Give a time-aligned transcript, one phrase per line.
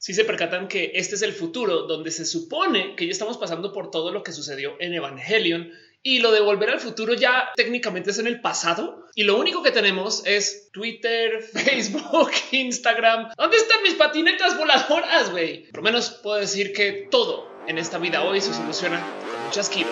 [0.00, 3.70] si se percatan que este es el futuro donde se supone que ya estamos pasando
[3.70, 8.10] por todo lo que sucedió en Evangelion y lo de volver al futuro ya técnicamente
[8.10, 13.28] es en el pasado y lo único que tenemos es Twitter, Facebook, Instagram.
[13.36, 15.64] ¿Dónde están mis patinetas voladoras, güey?
[15.64, 19.50] Por lo menos puedo decir que todo en esta vida hoy se soluciona con un
[19.50, 19.90] chasquido.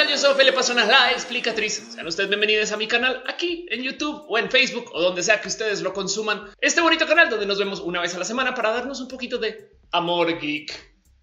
[0.00, 0.08] Tal?
[0.08, 1.92] Yo soy Ophelia Pasonas, la explicatriz.
[1.94, 5.40] Sean ustedes bienvenidos a mi canal aquí en YouTube o en Facebook o donde sea
[5.40, 6.48] que ustedes lo consuman.
[6.60, 9.36] Este bonito canal donde nos vemos una vez a la semana para darnos un poquito
[9.36, 10.72] de amor geek,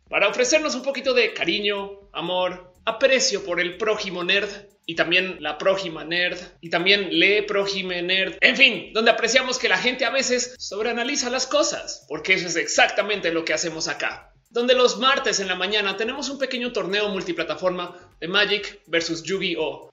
[0.09, 4.49] para ofrecernos un poquito de cariño, amor, aprecio por el prójimo nerd
[4.85, 8.35] y también la prójima nerd y también le prójime nerd.
[8.41, 12.55] En fin, donde apreciamos que la gente a veces sobreanaliza las cosas, porque eso es
[12.55, 17.09] exactamente lo que hacemos acá donde los martes en la mañana tenemos un pequeño torneo
[17.09, 19.91] multiplataforma de Magic versus Yu-Gi-Oh!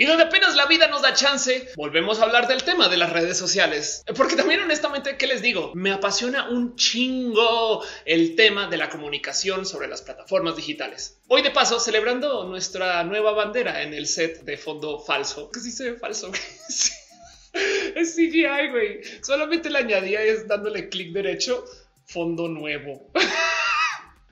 [0.00, 3.12] Y donde apenas la vida nos da chance, volvemos a hablar del tema de las
[3.12, 4.02] redes sociales.
[4.16, 5.72] Porque también honestamente, ¿qué les digo?
[5.74, 11.18] Me apasiona un chingo el tema de la comunicación sobre las plataformas digitales.
[11.28, 15.50] Hoy de paso, celebrando nuestra nueva bandera en el set de fondo falso.
[15.50, 16.32] Que sí se ve falso.
[17.52, 19.00] es CGI, güey.
[19.22, 21.64] Solamente le añadía es dándole clic derecho
[22.06, 23.10] fondo nuevo.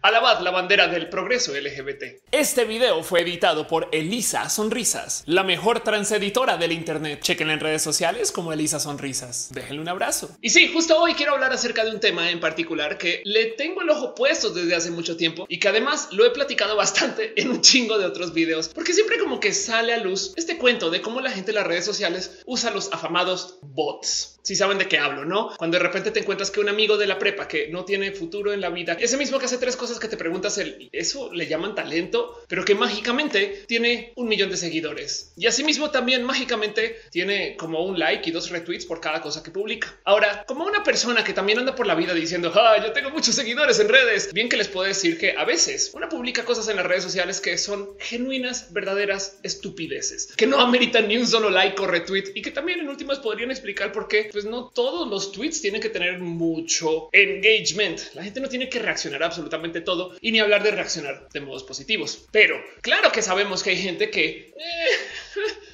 [0.00, 2.22] Alabad la bandera del progreso LGBT.
[2.30, 7.20] Este video fue editado por Elisa Sonrisas, la mejor transeditora del Internet.
[7.20, 9.48] Chequen en redes sociales como Elisa Sonrisas.
[9.50, 10.30] Déjenle un abrazo.
[10.41, 13.82] Y sí, justo hoy quiero hablar acerca de un tema en particular que le tengo
[13.82, 17.50] el ojo puesto desde hace mucho tiempo y que además lo he platicado bastante en
[17.50, 21.02] un chingo de otros videos, porque siempre como que sale a luz este cuento de
[21.02, 24.38] cómo la gente en las redes sociales usa los afamados bots.
[24.48, 25.54] Si saben de qué hablo, no?
[25.58, 28.50] Cuando de repente te encuentras que un amigo de la prepa que no tiene futuro
[28.50, 31.46] en la vida, ese mismo que hace tres cosas que te preguntas el eso le
[31.46, 37.58] llaman talento, pero que mágicamente tiene un millón de seguidores y asimismo también mágicamente tiene
[37.58, 39.94] como un like y dos retweets por cada cosa que publica.
[40.04, 43.34] Ahora, como una persona que también anda por la vida diciendo ah, yo tengo muchos
[43.34, 46.76] seguidores en redes, bien que les puedo decir que a veces una publica cosas en
[46.76, 51.78] las redes sociales que son genuinas, verdaderas estupideces, que no ameritan ni un solo like
[51.82, 55.32] o retweet y que también en últimas podrían explicar por qué pues no todos los
[55.32, 57.99] tweets tienen que tener mucho engagement.
[58.15, 61.65] La gente no tiene que reaccionar absolutamente todo y ni hablar de reaccionar de modos
[61.65, 62.28] positivos.
[62.31, 64.91] Pero claro que sabemos que hay gente que eh,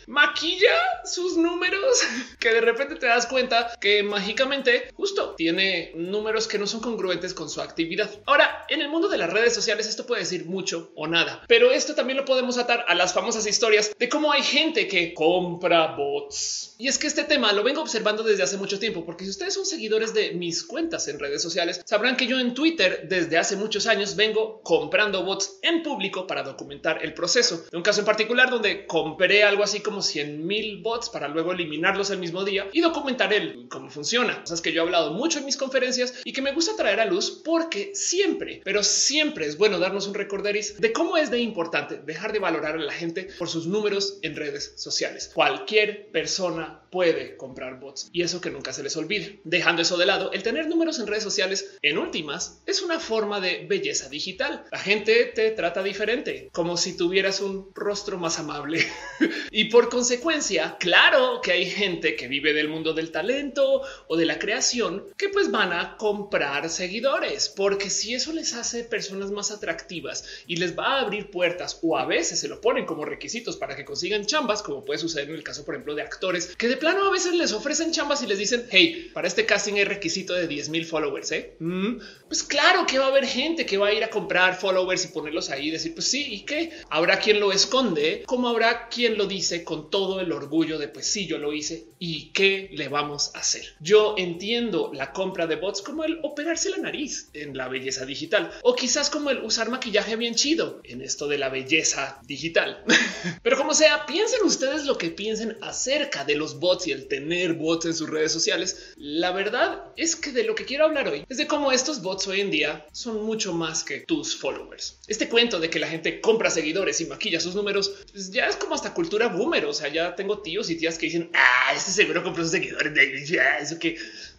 [0.06, 0.72] maquilla
[1.04, 2.02] sus números,
[2.38, 7.34] que de repente te das cuenta que mágicamente justo tiene números que no son congruentes
[7.34, 8.10] con su actividad.
[8.26, 11.72] Ahora, en el mundo de las redes sociales esto puede decir mucho o nada, pero
[11.72, 15.94] esto también lo podemos atar a las famosas historias de cómo hay gente que compra
[15.96, 16.74] bots.
[16.78, 19.54] Y es que este tema lo vengo observando desde hace mucho tiempo, porque si ustedes
[19.54, 23.56] son seguidores de mis cuentas en redes sociales, sabrán que yo en Twitter desde hace
[23.56, 27.64] muchos años vengo comprando bots en público para documentar el proceso.
[27.70, 31.52] De un caso en particular donde compré algo así como 100 mil bots para luego
[31.52, 34.40] eliminarlos el mismo día y documentar el cómo funciona.
[34.40, 37.06] Cosas que yo he hablado mucho en mis conferencias y que me gusta traer a
[37.06, 42.00] luz porque siempre, pero siempre es bueno darnos un recorderis de cómo es de importante
[42.04, 45.30] dejar de valorar a la gente por sus números en redes sociales.
[45.34, 49.40] Cualquier persona puede comprar bots y eso que nunca se les olvide.
[49.42, 53.40] Dejando eso de lado, el tener números en redes sociales en últimas es una forma
[53.40, 54.64] de belleza digital.
[54.70, 58.86] La gente te trata diferente, como si tuvieras un rostro más amable
[59.50, 64.26] y por consecuencia, claro que hay gente que vive del mundo del talento o de
[64.26, 69.50] la creación que pues van a comprar seguidores, porque si eso les hace personas más
[69.50, 73.56] atractivas y les va a abrir puertas o a veces se lo ponen como requisitos
[73.56, 76.68] para que consigan chambas, como puede suceder en el caso, por ejemplo, de actores que
[76.68, 79.84] de plano a veces les ofrecen chambas y les dicen, hey, para este casting hay
[79.84, 81.32] requisito de 10 mil followers.
[81.32, 81.56] ¿eh?
[81.58, 81.96] Mm,
[82.28, 85.08] pues claro que va a haber gente que va a ir a comprar followers y
[85.08, 89.16] ponerlos ahí y decir, pues sí, y qué habrá quien lo esconde, como habrá quien
[89.16, 92.88] lo dice con todo el orgullo de pues sí, yo lo hice y qué le
[92.88, 93.64] vamos a hacer.
[93.80, 98.50] Yo entiendo la compra de bots como el operarse la nariz en la belleza digital
[98.62, 102.84] o quizás como el usar maquillaje bien chido en esto de la belleza digital.
[103.42, 107.54] Pero como sea, piensen ustedes lo que piensen acerca de los bots y el tener
[107.54, 108.92] bots en sus redes sociales.
[108.96, 112.26] La verdad es que de lo que quiero hablar hoy es de cómo estos bots
[112.26, 114.98] hoy en día son mucho más que tus followers.
[115.06, 118.56] Este cuento de que la gente compra seguidores y maquilla sus números pues ya es
[118.56, 119.66] como hasta cultura boomer.
[119.66, 122.94] O sea, ya tengo tíos y tías que dicen, ah, este seguro compró sus seguidores
[122.94, 123.24] de
[123.60, 123.96] eso que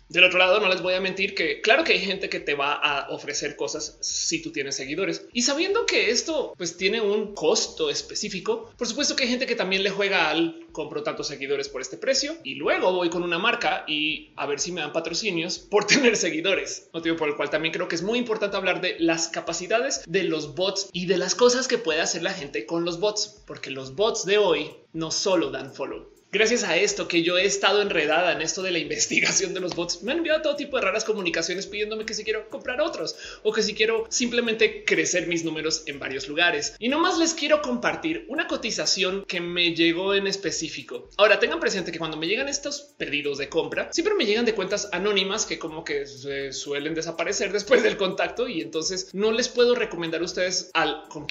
[0.10, 2.54] del otro lado, no les voy a mentir que claro que hay gente que te
[2.54, 7.34] va a ofrecer cosas si tú tienes seguidores y sabiendo que esto pues tiene un
[7.34, 8.72] costo específico.
[8.78, 11.98] Por supuesto que hay gente que también le juega al compro tantos seguidores por este
[11.98, 15.86] precio y luego voy con una marca y a ver si me dan patrocinios por
[15.88, 16.90] tener seguidores.
[16.94, 20.24] Motivo por el cual también creo que es muy importante hablar de las capacidades de
[20.24, 23.72] los bots y de las cosas que puede hacer la gente con los bots, porque
[23.72, 27.82] los bots de hoy no solo dan follow Gracias a esto que yo he estado
[27.82, 30.84] enredada en esto de la investigación de los bots, me han enviado todo tipo de
[30.84, 35.46] raras comunicaciones pidiéndome que si quiero comprar otros o que si quiero simplemente crecer mis
[35.46, 36.76] números en varios lugares.
[36.78, 41.10] Y nomás les quiero compartir una cotización que me llegó en específico.
[41.16, 44.56] Ahora tengan presente que cuando me llegan estos pedidos de compra, siempre me llegan de
[44.56, 46.06] cuentas anónimas que como que
[46.52, 51.28] suelen desaparecer después del contacto y entonces no les puedo recomendar a ustedes al con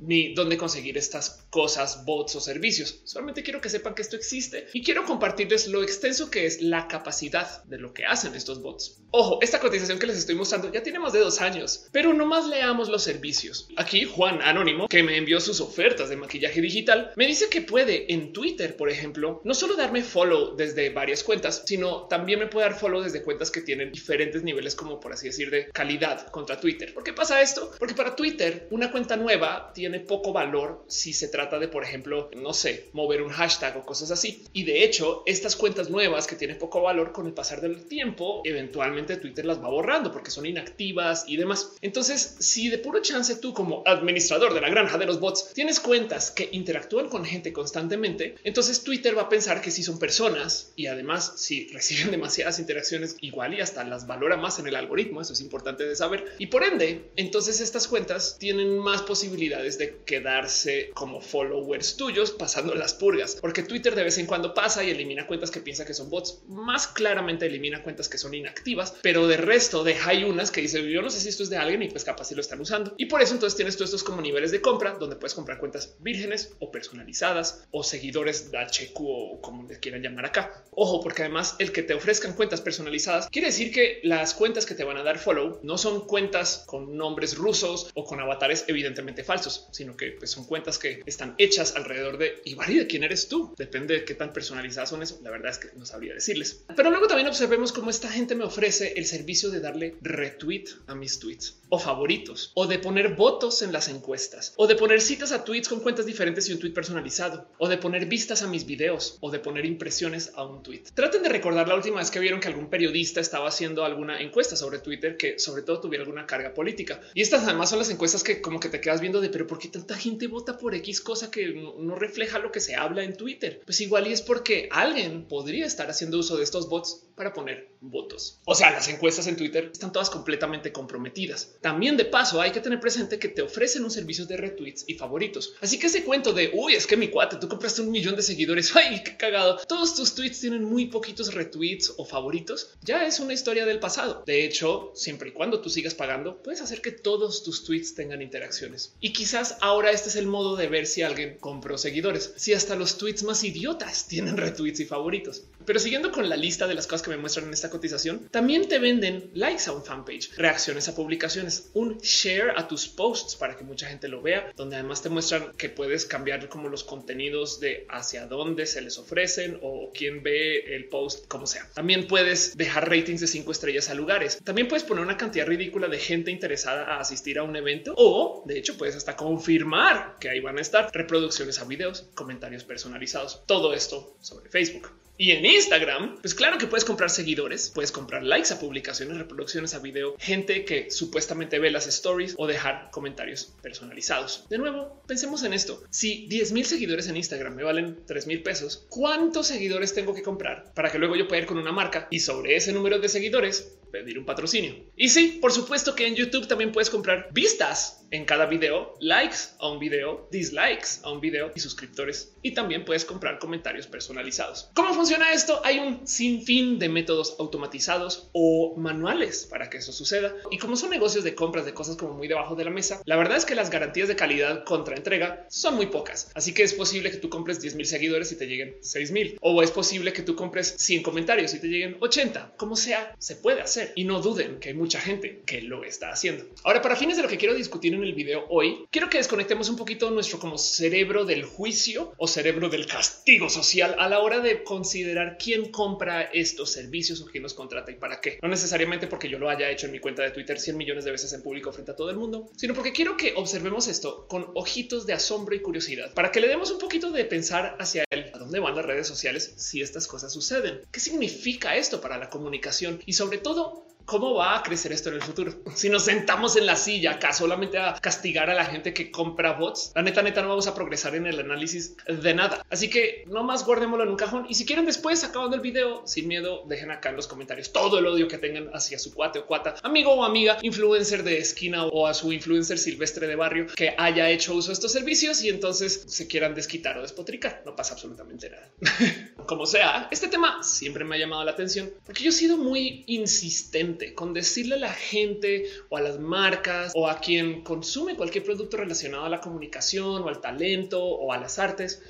[0.00, 3.00] ni dónde conseguir estas cosas, bots o servicios.
[3.04, 4.39] Solamente quiero que sepan que esto existe
[4.72, 9.00] y quiero compartirles lo extenso que es la capacidad de lo que hacen estos bots.
[9.10, 12.46] Ojo, esta cotización que les estoy mostrando ya tiene más de dos años, pero nomás
[12.46, 13.68] leamos los servicios.
[13.76, 18.12] Aquí Juan Anónimo, que me envió sus ofertas de maquillaje digital, me dice que puede
[18.12, 22.68] en Twitter, por ejemplo, no solo darme follow desde varias cuentas, sino también me puede
[22.68, 26.60] dar follow desde cuentas que tienen diferentes niveles, como por así decir, de calidad contra
[26.60, 26.94] Twitter.
[26.94, 27.72] ¿Por qué pasa esto?
[27.78, 32.30] Porque para Twitter una cuenta nueva tiene poco valor si se trata de, por ejemplo,
[32.36, 34.19] no sé, mover un hashtag o cosas así.
[34.24, 38.42] Y de hecho, estas cuentas nuevas que tienen poco valor con el pasar del tiempo,
[38.44, 41.72] eventualmente Twitter las va borrando porque son inactivas y demás.
[41.80, 45.80] Entonces, si de puro chance tú como administrador de la granja de los bots tienes
[45.80, 50.72] cuentas que interactúan con gente constantemente, entonces Twitter va a pensar que si son personas
[50.76, 55.20] y además si reciben demasiadas interacciones igual y hasta las valora más en el algoritmo.
[55.20, 56.34] Eso es importante de saber.
[56.38, 62.74] Y por ende, entonces estas cuentas tienen más posibilidades de quedarse como followers tuyos pasando
[62.74, 65.94] las purgas, porque Twitter de vez en cuando pasa y elimina cuentas que piensa que
[65.94, 66.42] son bots.
[66.48, 70.90] Más claramente elimina cuentas que son inactivas, pero de resto deja hay unas que dice
[70.90, 72.94] yo no sé si esto es de alguien y pues capaz si lo están usando.
[72.98, 75.94] Y por eso entonces tienes todos estos como niveles de compra donde puedes comprar cuentas
[76.00, 80.64] vírgenes o personalizadas o seguidores de HQ o como les quieran llamar acá.
[80.72, 84.74] Ojo, porque además el que te ofrezcan cuentas personalizadas quiere decir que las cuentas que
[84.74, 89.22] te van a dar follow no son cuentas con nombres rusos o con avatares evidentemente
[89.22, 93.28] falsos, sino que pues, son cuentas que están hechas alrededor de y de quién eres
[93.28, 93.54] tú.
[93.56, 95.20] Depende qué tan personalizadas son eso.
[95.22, 96.64] La verdad es que no sabría decirles.
[96.74, 100.94] Pero luego también observemos cómo esta gente me ofrece el servicio de darle retweet a
[100.94, 105.32] mis tweets o favoritos o de poner votos en las encuestas o de poner citas
[105.32, 108.66] a tweets con cuentas diferentes y un tweet personalizado o de poner vistas a mis
[108.66, 110.82] videos o de poner impresiones a un tweet.
[110.94, 114.56] Traten de recordar la última vez que vieron que algún periodista estaba haciendo alguna encuesta
[114.56, 117.00] sobre Twitter que sobre todo tuviera alguna carga política.
[117.14, 119.58] Y estas además son las encuestas que como que te quedas viendo de pero por
[119.58, 123.16] qué tanta gente vota por X cosa que no, refleja lo que se habla en
[123.16, 123.60] Twitter.
[123.64, 127.68] Pues igual y es porque alguien podría estar haciendo uso de estos bots para poner
[127.80, 128.38] votos.
[128.46, 131.56] O sea, las encuestas en Twitter están todas completamente comprometidas.
[131.60, 134.94] También de paso hay que tener presente que te ofrecen un servicio de retweets y
[134.94, 135.54] favoritos.
[135.60, 138.22] Así que ese cuento de uy, es que mi cuate, tú compraste un millón de
[138.22, 138.74] seguidores.
[138.76, 139.58] Ay, qué cagado.
[139.68, 142.70] Todos tus tweets tienen muy poquitos retweets o favoritos.
[142.82, 144.22] Ya es una historia del pasado.
[144.24, 148.22] De hecho, siempre y cuando tú sigas pagando, puedes hacer que todos tus tweets tengan
[148.22, 148.94] interacciones.
[149.00, 152.32] Y quizás ahora este es el modo de ver si alguien compró seguidores.
[152.36, 155.44] Si hasta los tweets más idiotas tienen retweets y favoritos.
[155.64, 158.68] Pero siguiendo con la lista de las cosas que me muestran en esta cotización, también
[158.68, 163.56] te venden likes a un fanpage, reacciones a publicaciones, un share a tus posts para
[163.56, 167.60] que mucha gente lo vea, donde además te muestran que puedes cambiar como los contenidos
[167.60, 171.68] de hacia dónde se les ofrecen o quién ve el post, como sea.
[171.74, 174.40] También puedes dejar ratings de cinco estrellas a lugares.
[174.44, 178.42] También puedes poner una cantidad ridícula de gente interesada a asistir a un evento o
[178.46, 183.42] de hecho puedes hasta confirmar que ahí van a estar reproducciones a videos, comentarios personalizados,
[183.46, 184.90] todo esto sobre Facebook.
[185.20, 189.74] Y en Instagram, pues claro que puedes comprar seguidores, puedes comprar likes a publicaciones, reproducciones
[189.74, 194.46] a video, gente que supuestamente ve las stories o dejar comentarios personalizados.
[194.48, 195.82] De nuevo, pensemos en esto.
[195.90, 200.22] Si 10 mil seguidores en Instagram me valen 3 mil pesos, ¿cuántos seguidores tengo que
[200.22, 203.10] comprar para que luego yo pueda ir con una marca y sobre ese número de
[203.10, 204.74] seguidores pedir un patrocinio.
[204.96, 209.36] Y sí, por supuesto que en YouTube también puedes comprar vistas en cada video, likes
[209.58, 212.34] a un video, dislikes a un video y suscriptores.
[212.42, 214.70] Y también puedes comprar comentarios personalizados.
[214.74, 215.60] ¿Cómo funciona esto?
[215.64, 220.34] Hay un sinfín de métodos automatizados o manuales para que eso suceda.
[220.50, 223.16] Y como son negocios de compras de cosas como muy debajo de la mesa, la
[223.16, 226.30] verdad es que las garantías de calidad contra entrega son muy pocas.
[226.34, 229.38] Así que es posible que tú compres 10 mil seguidores y te lleguen 6 mil.
[229.40, 232.54] O es posible que tú compres 100 comentarios y te lleguen 80.
[232.56, 236.10] Como sea, se puede hacer y no duden que hay mucha gente que lo está
[236.10, 236.44] haciendo.
[236.64, 239.68] Ahora, para fines de lo que quiero discutir en el video hoy, quiero que desconectemos
[239.68, 244.40] un poquito nuestro como cerebro del juicio o cerebro del castigo social a la hora
[244.40, 248.38] de considerar quién compra estos servicios o quién los contrata y para qué.
[248.42, 251.10] No necesariamente porque yo lo haya hecho en mi cuenta de Twitter 100 millones de
[251.10, 254.50] veces en público frente a todo el mundo, sino porque quiero que observemos esto con
[254.54, 258.14] ojitos de asombro y curiosidad para que le demos un poquito de pensar hacia a
[258.50, 260.80] dónde van las redes sociales si estas cosas suceden.
[260.90, 263.00] ¿Qué significa esto para la comunicación?
[263.06, 265.52] Y sobre todo, ¿Cómo va a crecer esto en el futuro?
[265.74, 269.52] Si nos sentamos en la silla acá solamente a castigar a la gente que compra
[269.52, 272.64] bots, la neta, neta, no vamos a progresar en el análisis de nada.
[272.70, 274.46] Así que nomás guardémoslo en un cajón.
[274.48, 277.98] Y si quieren después, acabando el video, sin miedo, dejen acá en los comentarios todo
[277.98, 281.86] el odio que tengan hacia su cuate o cuata, amigo o amiga, influencer de esquina
[281.86, 285.48] o a su influencer silvestre de barrio que haya hecho uso de estos servicios y
[285.48, 287.62] entonces se quieran desquitar o despotricar.
[287.64, 288.70] No pasa absolutamente nada.
[289.46, 293.04] Como sea, este tema siempre me ha llamado la atención porque yo he sido muy
[293.06, 298.44] insistente con decirle a la gente o a las marcas o a quien consume cualquier
[298.44, 302.02] producto relacionado a la comunicación o al talento o a las artes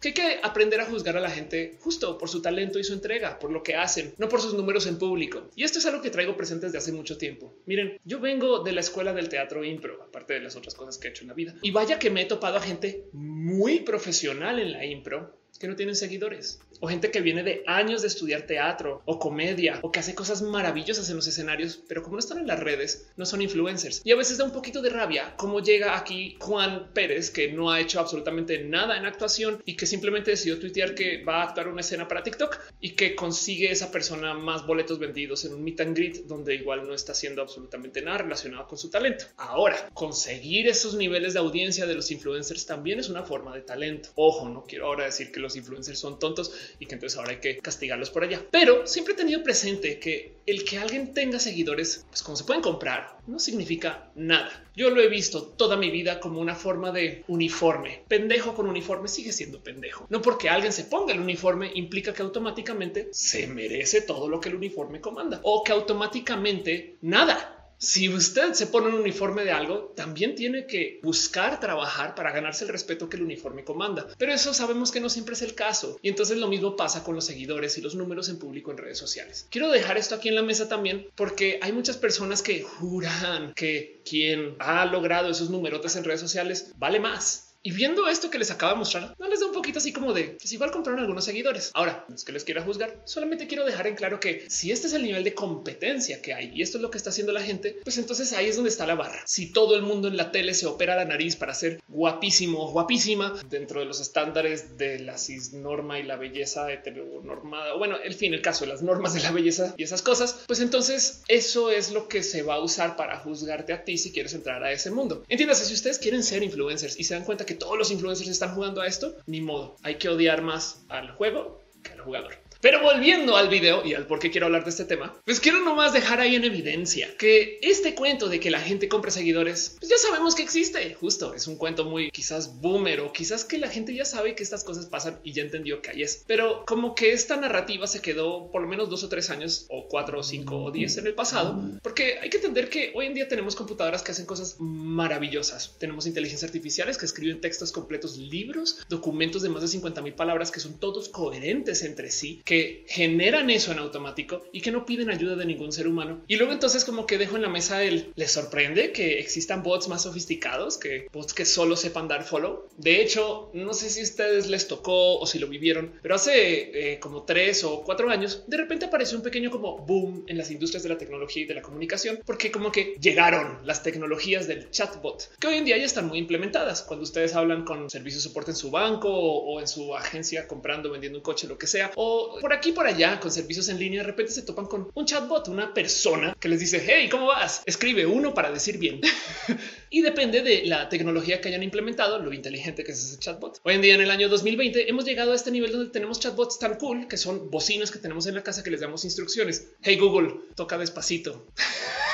[0.00, 2.92] que hay que aprender a juzgar a la gente justo por su talento y su
[2.92, 5.48] entrega, por lo que hacen, no por sus números en público.
[5.56, 7.52] Y esto es algo que traigo presente desde hace mucho tiempo.
[7.66, 11.08] Miren, yo vengo de la escuela del teatro impro, aparte de las otras cosas que
[11.08, 11.54] he hecho en la vida.
[11.62, 15.76] Y vaya que me he topado a gente muy profesional en la impro que no
[15.76, 20.00] tienen seguidores o gente que viene de años de estudiar teatro o comedia o que
[20.00, 23.42] hace cosas maravillosas en los escenarios, pero como no están en las redes, no son
[23.42, 24.00] influencers.
[24.04, 27.70] Y a veces da un poquito de rabia cómo llega aquí Juan Pérez, que no
[27.70, 31.68] ha hecho absolutamente nada en actuación y que simplemente decidió tuitear que va a actuar
[31.68, 35.80] una escena para TikTok y que consigue esa persona más boletos vendidos en un meet
[35.80, 39.24] and greet donde igual no está haciendo absolutamente nada relacionado con su talento.
[39.36, 44.10] Ahora, conseguir esos niveles de audiencia de los influencers también es una forma de talento.
[44.14, 47.40] Ojo, no quiero ahora decir que los influencers son tontos y que entonces ahora hay
[47.40, 48.44] que castigarlos por allá.
[48.50, 52.62] Pero siempre he tenido presente que el que alguien tenga seguidores, pues como se pueden
[52.62, 54.64] comprar, no significa nada.
[54.74, 58.04] Yo lo he visto toda mi vida como una forma de uniforme.
[58.08, 60.06] Pendejo con uniforme sigue siendo pendejo.
[60.08, 64.48] No porque alguien se ponga el uniforme implica que automáticamente se merece todo lo que
[64.48, 69.92] el uniforme comanda o que automáticamente nada si usted se pone un uniforme de algo,
[69.94, 74.08] también tiene que buscar trabajar para ganarse el respeto que el uniforme comanda.
[74.18, 75.98] Pero eso sabemos que no siempre es el caso.
[76.02, 78.98] Y entonces lo mismo pasa con los seguidores y los números en público en redes
[78.98, 79.46] sociales.
[79.50, 84.00] Quiero dejar esto aquí en la mesa también porque hay muchas personas que juran que
[84.04, 88.50] quien ha logrado esos numerotes en redes sociales vale más y viendo esto que les
[88.50, 91.00] acabo de mostrar, no les da un poquito así como de que si igual compraron
[91.00, 91.70] algunos seguidores.
[91.74, 94.86] Ahora, no es que les quiera juzgar, solamente quiero dejar en claro que si este
[94.86, 97.42] es el nivel de competencia que hay y esto es lo que está haciendo la
[97.42, 99.20] gente, pues entonces ahí es donde está la barra.
[99.26, 102.70] Si todo el mundo en la tele se opera la nariz para ser guapísimo o
[102.70, 108.34] guapísima dentro de los estándares de la cisnorma y la belleza heteronormada, bueno, el fin,
[108.34, 111.90] el caso de las normas de la belleza y esas cosas, pues entonces eso es
[111.90, 114.90] lo que se va a usar para juzgarte a ti si quieres entrar a ese
[114.90, 115.24] mundo.
[115.28, 118.54] Entiéndase, si ustedes quieren ser influencers y se dan cuenta que todos los influencers están
[118.54, 119.76] jugando a esto, ni modo.
[119.82, 122.34] Hay que odiar más al juego que al jugador.
[122.60, 125.60] Pero volviendo al video y al por qué quiero hablar de este tema, pues quiero
[125.60, 129.88] nomás dejar ahí en evidencia que este cuento de que la gente compra seguidores, pues
[129.88, 130.92] ya sabemos que existe.
[130.94, 134.42] Justo es un cuento muy quizás boomer o quizás que la gente ya sabe que
[134.42, 136.24] estas cosas pasan y ya entendió que ahí es.
[136.26, 139.86] Pero como que esta narrativa se quedó por lo menos dos o tres años o
[139.86, 143.14] cuatro o cinco o diez en el pasado, porque hay que entender que hoy en
[143.14, 145.76] día tenemos computadoras que hacen cosas maravillosas.
[145.78, 150.50] Tenemos inteligencias artificiales que escriben textos completos, libros, documentos de más de 50 mil palabras
[150.50, 155.10] que son todos coherentes entre sí que generan eso en automático y que no piden
[155.10, 156.22] ayuda de ningún ser humano.
[156.28, 159.88] Y luego entonces como que dejo en la mesa el les sorprende que existan bots
[159.88, 162.66] más sofisticados que bots que solo sepan dar follow.
[162.78, 166.92] De hecho, no sé si a ustedes les tocó o si lo vivieron, pero hace
[166.94, 170.50] eh, como tres o cuatro años de repente apareció un pequeño como boom en las
[170.50, 174.70] industrias de la tecnología y de la comunicación, porque como que llegaron las tecnologías del
[174.70, 176.80] chatbot que hoy en día ya están muy implementadas.
[176.80, 180.48] Cuando ustedes hablan con servicios de soporte en su banco o, o en su agencia
[180.48, 183.78] comprando, vendiendo un coche, lo que sea, o por aquí por allá con servicios en
[183.78, 187.26] línea, de repente se topan con un chatbot, una persona que les dice, hey, ¿cómo
[187.26, 187.62] vas?
[187.66, 189.00] Escribe uno para decir bien.
[189.90, 193.60] y depende de la tecnología que hayan implementado, lo inteligente que es ese chatbot.
[193.62, 196.58] Hoy en día, en el año 2020, hemos llegado a este nivel donde tenemos chatbots
[196.58, 199.68] tan cool que son bocinas que tenemos en la casa que les damos instrucciones.
[199.82, 201.46] Hey Google, toca despacito.